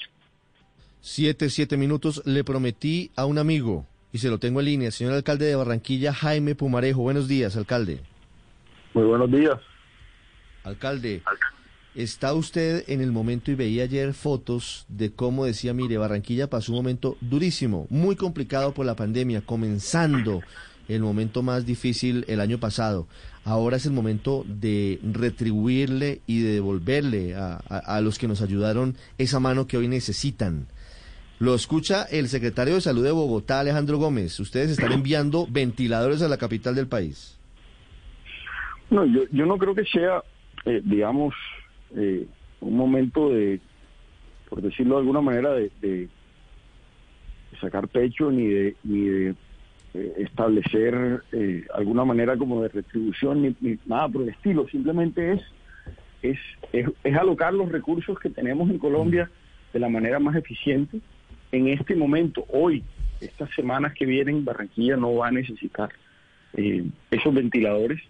Siete, 1.00 1.48
siete 1.48 1.76
minutos. 1.76 2.22
Le 2.26 2.44
prometí 2.44 3.10
a 3.16 3.24
un 3.24 3.38
amigo 3.38 3.86
y 4.12 4.18
se 4.18 4.28
lo 4.28 4.38
tengo 4.38 4.60
en 4.60 4.66
línea. 4.66 4.90
Señor 4.90 5.14
alcalde 5.14 5.46
de 5.46 5.56
Barranquilla, 5.56 6.12
Jaime 6.12 6.54
Pumarejo. 6.54 7.02
Buenos 7.02 7.28
días, 7.28 7.56
alcalde. 7.56 8.00
Muy 8.94 9.04
buenos 9.04 9.30
días. 9.30 9.58
Alcalde, 10.64 11.22
está 11.94 12.35
usted 12.35 12.85
en 12.88 13.01
el 13.01 13.12
momento 13.12 13.51
y 13.51 13.55
veía 13.55 13.85
ayer 13.85 14.14
fotos 14.14 14.87
de 14.88 15.12
cómo 15.12 15.44
decía, 15.44 15.74
mire, 15.74 15.98
Barranquilla 15.98 16.48
pasó 16.48 16.72
un 16.72 16.79
momento 16.79 17.16
durísimo, 17.20 17.87
muy 17.90 18.16
complicado 18.16 18.72
por 18.72 18.87
la 18.87 18.96
pandemia, 18.96 19.40
comenzando 19.40 20.42
el 20.88 21.01
momento 21.03 21.42
más 21.42 21.66
difícil 21.66 22.24
el 22.29 22.40
año 22.40 22.59
pasado. 22.59 23.07
Ahora 23.44 23.77
es 23.77 23.87
el 23.87 23.92
momento 23.92 24.44
de 24.46 25.01
retribuirle 25.03 26.20
y 26.27 26.42
de 26.42 26.55
devolverle 26.55 27.35
a, 27.35 27.57
a 27.57 28.01
los 28.01 28.18
que 28.18 28.29
nos 28.29 28.42
ayudaron 28.42 28.96
esa 29.18 29.40
mano 29.40 29.66
que 29.66 29.77
hoy 29.77 29.88
necesitan. 29.88 30.66
Lo 31.38 31.55
escucha 31.55 32.03
el 32.05 32.29
secretario 32.29 32.74
de 32.74 32.81
Salud 32.81 33.05
de 33.05 33.12
Bogotá, 33.12 33.61
Alejandro 33.61 33.98
Gómez. 33.98 34.38
Ustedes 34.40 34.70
están 34.70 34.92
enviando 34.92 35.46
ventiladores 35.48 36.20
a 36.20 36.29
la 36.29 36.37
capital 36.37 36.74
del 36.74 36.88
país. 36.88 37.38
No, 38.90 39.05
yo, 39.05 39.22
yo 39.31 39.46
no 39.46 39.57
creo 39.57 39.74
que 39.74 39.85
sea, 39.85 40.22
eh, 40.64 40.81
digamos, 40.85 41.35
eh, 41.96 42.27
un 42.61 42.77
momento 42.77 43.31
de, 43.31 43.61
por 44.48 44.62
decirlo 44.62 44.96
de 44.96 45.01
alguna 45.01 45.20
manera, 45.20 45.53
de, 45.53 46.09
sacar 47.61 47.88
pecho 47.88 48.31
ni 48.31 48.46
de, 48.46 48.77
ni 48.85 49.01
de 49.09 49.35
eh, 49.94 50.12
establecer 50.18 51.22
alguna 51.74 52.05
manera 52.05 52.37
como 52.37 52.62
de 52.62 52.68
retribución 52.68 53.42
ni, 53.61 53.79
nada 53.87 54.09
por 54.09 54.22
el 54.22 54.29
estilo. 54.29 54.68
Simplemente 54.68 55.33
es, 55.33 55.42
es, 56.22 56.38
es, 56.72 56.87
es 57.03 57.16
alocar 57.16 57.55
los 57.55 57.70
recursos 57.70 58.18
que 58.18 58.31
tenemos 58.31 58.70
en 58.70 58.79
Colombia 58.79 59.31
de 59.72 59.81
la 59.81 59.88
manera 59.88 60.18
más 60.18 60.37
eficiente 60.37 61.01
en 61.53 61.68
este 61.68 61.94
momento, 61.96 62.44
hoy, 62.48 62.85
estas 63.20 63.51
semanas 63.55 63.94
que 63.94 64.07
vienen, 64.07 64.44
Barranquilla 64.44 64.96
no 64.96 65.14
va 65.14 65.29
a 65.29 65.33
necesitar 65.33 65.90
eh, 66.55 66.85
esos 67.11 67.35
ventiladores 67.35 68.01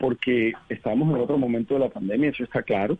porque 0.00 0.54
estamos 0.70 1.14
en 1.14 1.20
otro 1.20 1.36
momento 1.36 1.74
de 1.74 1.80
la 1.80 1.90
pandemia, 1.90 2.30
eso 2.30 2.42
está 2.42 2.62
claro, 2.62 2.96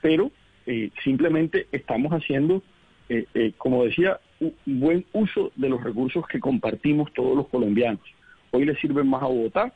pero 0.00 0.32
eh, 0.66 0.90
simplemente 1.04 1.66
estamos 1.70 2.10
haciendo, 2.12 2.62
eh, 3.10 3.52
como 3.58 3.84
decía, 3.84 4.18
un 4.40 4.54
buen 4.64 5.04
uso 5.12 5.52
de 5.56 5.68
los 5.68 5.84
recursos 5.84 6.26
que 6.26 6.40
compartimos 6.40 7.12
todos 7.12 7.36
los 7.36 7.48
colombianos. 7.48 8.00
Hoy 8.50 8.64
le 8.64 8.74
sirven 8.76 9.08
más 9.08 9.22
a 9.22 9.26
Bogotá, 9.26 9.74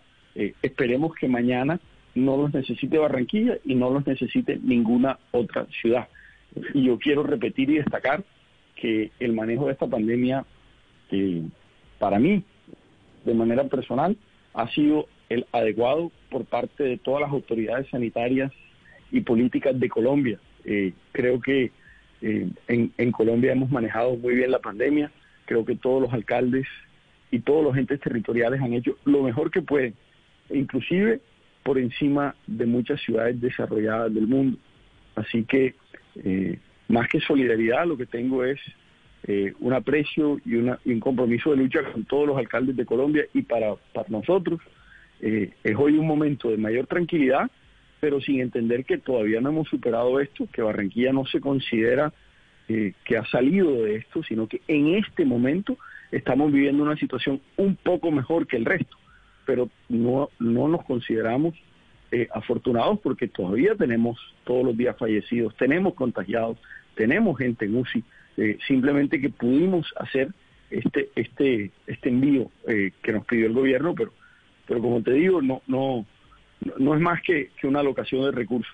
esperemos 0.63 1.15
que 1.15 1.29
mañana 1.29 1.79
no 2.15 2.39
los 2.39 2.55
necesite 2.55 2.97
Barranquilla 2.97 3.59
y 3.65 3.75
no 3.75 3.91
los 3.91 4.07
necesite 4.07 4.59
ninguna 4.63 5.19
otra 5.31 5.67
ciudad. 5.83 6.09
Y 6.73 6.85
yo 6.85 6.99
quiero 6.99 7.23
repetir 7.23 7.69
y 7.69 7.77
destacar 7.77 8.25
que 8.77 9.11
el 9.21 9.35
manejo 9.35 9.67
de 9.67 9.73
esta 9.73 9.87
pandemia, 9.87 10.47
para 11.99 12.19
mí, 12.19 12.43
de 13.27 13.35
manera 13.35 13.65
personal, 13.65 14.17
ha 14.55 14.69
sido 14.69 15.07
el 15.33 15.47
adecuado 15.53 16.13
por 16.31 16.45
parte 16.45 16.85
de 16.85 16.99
todas 16.99 17.23
las 17.23 17.31
autoridades 17.31 17.89
sanitarias 17.91 18.53
y 19.11 19.21
políticas 19.21 19.79
de 19.79 19.89
Colombia. 19.89 20.39
Eh, 20.65 20.93
creo 21.13 21.41
que 21.41 21.71
eh, 22.23 22.49
en, 22.69 23.13
Colombia 23.13 23.53
hemos 23.53 23.71
manejado 23.71 24.17
muy 24.17 24.35
bien 24.35 24.51
la 24.51 24.61
pandemia, 24.61 25.11
creo 25.45 25.65
que 25.65 25.77
todos 25.77 26.03
los 26.03 26.13
alcaldes 26.13 26.67
y 27.31 27.41
todos 27.41 27.65
los 27.65 27.77
entes 27.77 28.01
territoriales 28.01 28.61
han 28.61 28.73
hecho 28.75 28.97
lo 29.05 29.23
mejor 29.23 29.51
que 29.51 29.63
pueden, 29.63 29.95
inclusive 30.51 31.21
por 31.63 31.79
encima 31.79 32.35
de 32.47 32.67
muchas 32.67 33.01
ciudades 33.01 33.41
desarrolladas 33.41 34.15
del 34.15 34.27
mundo. 34.27 34.59
Así 35.15 35.45
que 35.45 35.75
eh, 36.25 36.59
más 36.89 37.09
que 37.09 37.21
solidaridad, 37.21 37.87
lo 37.87 37.97
que 37.97 38.07
tengo 38.07 38.45
es 38.45 38.61
eh, 39.25 39.53
un 39.61 39.73
aprecio 39.73 40.41
y, 40.45 40.57
un 40.57 41.01
compromiso 41.01 41.51
de 41.51 41.57
lucha 41.57 41.83
con 41.93 42.05
todos 42.05 42.27
los 42.27 42.39
alcaldes 42.39 42.77
de 42.77 42.85
Colombia 42.85 43.25
y 43.33 43.43
para 43.43 43.75
nosotros 44.09 44.61
eh, 45.23 45.53
es 45.63 45.77
hoy 45.77 45.97
un 45.97 46.07
momento 46.07 46.51
de 46.51 46.59
mayor 46.59 46.87
tranquilidad, 46.87 47.51
pero 48.01 48.21
sin 48.21 48.41
entender 48.41 48.85
que 48.85 48.99
todavía 48.99 49.41
no 49.41 49.51
hemos 49.51 49.69
superado 49.69 50.21
esto, 50.21 50.47
que 50.53 50.63
Barranquilla 50.63 51.13
no 51.13 51.25
se 51.25 51.41
considera 51.41 52.13
eh, 52.69 52.93
que 53.05 53.17
ha 53.17 53.25
salido 53.27 53.83
de 53.83 53.97
esto, 53.97 54.23
sino 54.23 54.47
que 54.49 54.61
en 54.69 54.95
este 54.97 55.25
momento 55.25 55.79
estamos 56.11 56.53
viviendo 56.53 56.83
una 56.83 56.97
situación 56.97 57.41
un 57.57 57.77
poco 57.77 58.11
mejor 58.11 58.47
que 58.47 58.57
el 58.57 58.65
resto, 58.65 58.97
pero 59.47 59.71
no, 59.89 60.29
no 60.39 60.69
nos 60.69 60.85
consideramos 60.85 61.55
afortunados 62.35 63.01
porque 63.01 63.27
todavía 63.27 63.75
tenemos 63.75 64.19
todos 64.45 64.67
los 64.67 64.77
días 64.77 64.95
fallecidos, 64.99 65.57
tenemos 65.57 65.95
contagiados, 65.95 66.59
tenemos 66.95 67.39
gente 67.39 67.65
en 67.65 67.77
UCI, 67.77 68.05
eh, 68.37 68.59
simplemente 68.67 69.21
que 69.21 69.29
pudimos 69.29 69.93
hacer 69.97 70.29
este 70.71 71.11
este 71.17 71.71
este 71.87 72.09
envío 72.09 72.51
eh, 72.67 72.93
que 73.03 73.13
nos 73.13 73.27
pidió 73.27 73.47
el 73.47 73.53
gobierno, 73.53 73.95
pero 73.95 74.13
pero 74.73 74.81
como 74.81 75.03
te 75.03 75.13
digo, 75.13 75.43
no 75.43 75.61
no 75.67 76.07
no 76.79 76.95
es 76.95 77.01
más 77.03 77.21
que, 77.21 77.51
que 77.61 77.67
una 77.67 77.81
alocación 77.81 78.25
de 78.25 78.31
recursos. 78.31 78.73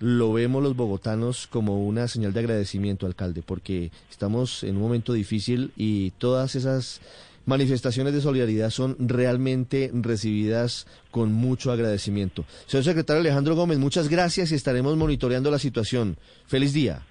Lo 0.00 0.32
vemos 0.32 0.64
los 0.64 0.74
bogotanos 0.74 1.46
como 1.46 1.86
una 1.86 2.08
señal 2.08 2.32
de 2.32 2.40
agradecimiento, 2.40 3.06
alcalde, 3.06 3.44
porque 3.46 3.92
estamos 4.10 4.64
en 4.64 4.74
un 4.74 4.82
momento 4.82 5.12
difícil 5.12 5.70
y 5.76 6.10
todas 6.12 6.56
esas 6.56 7.00
manifestaciones 7.46 8.14
de 8.14 8.20
solidaridad 8.20 8.70
son 8.70 8.96
realmente 8.98 9.92
recibidas 9.94 10.88
con 11.12 11.32
mucho 11.32 11.70
agradecimiento. 11.70 12.44
Señor 12.66 12.82
secretario 12.82 13.20
Alejandro 13.20 13.54
Gómez, 13.54 13.78
muchas 13.78 14.08
gracias 14.08 14.50
y 14.50 14.56
estaremos 14.56 14.96
monitoreando 14.96 15.52
la 15.52 15.60
situación. 15.60 16.16
Feliz 16.46 16.72
día. 16.72 17.02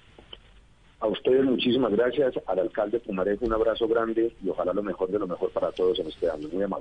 A 1.00 1.06
ustedes 1.06 1.44
muchísimas 1.44 1.92
gracias, 1.92 2.34
al 2.46 2.58
alcalde 2.58 3.00
Pumarejo 3.00 3.46
un 3.46 3.54
abrazo 3.54 3.88
grande 3.88 4.34
y 4.44 4.48
ojalá 4.50 4.74
lo 4.74 4.82
mejor 4.82 5.10
de 5.10 5.18
lo 5.18 5.26
mejor 5.26 5.50
para 5.50 5.72
todos 5.72 5.98
en 5.98 6.08
este 6.08 6.30
año. 6.30 6.46
Muy 6.52 6.62
amable. 6.62 6.80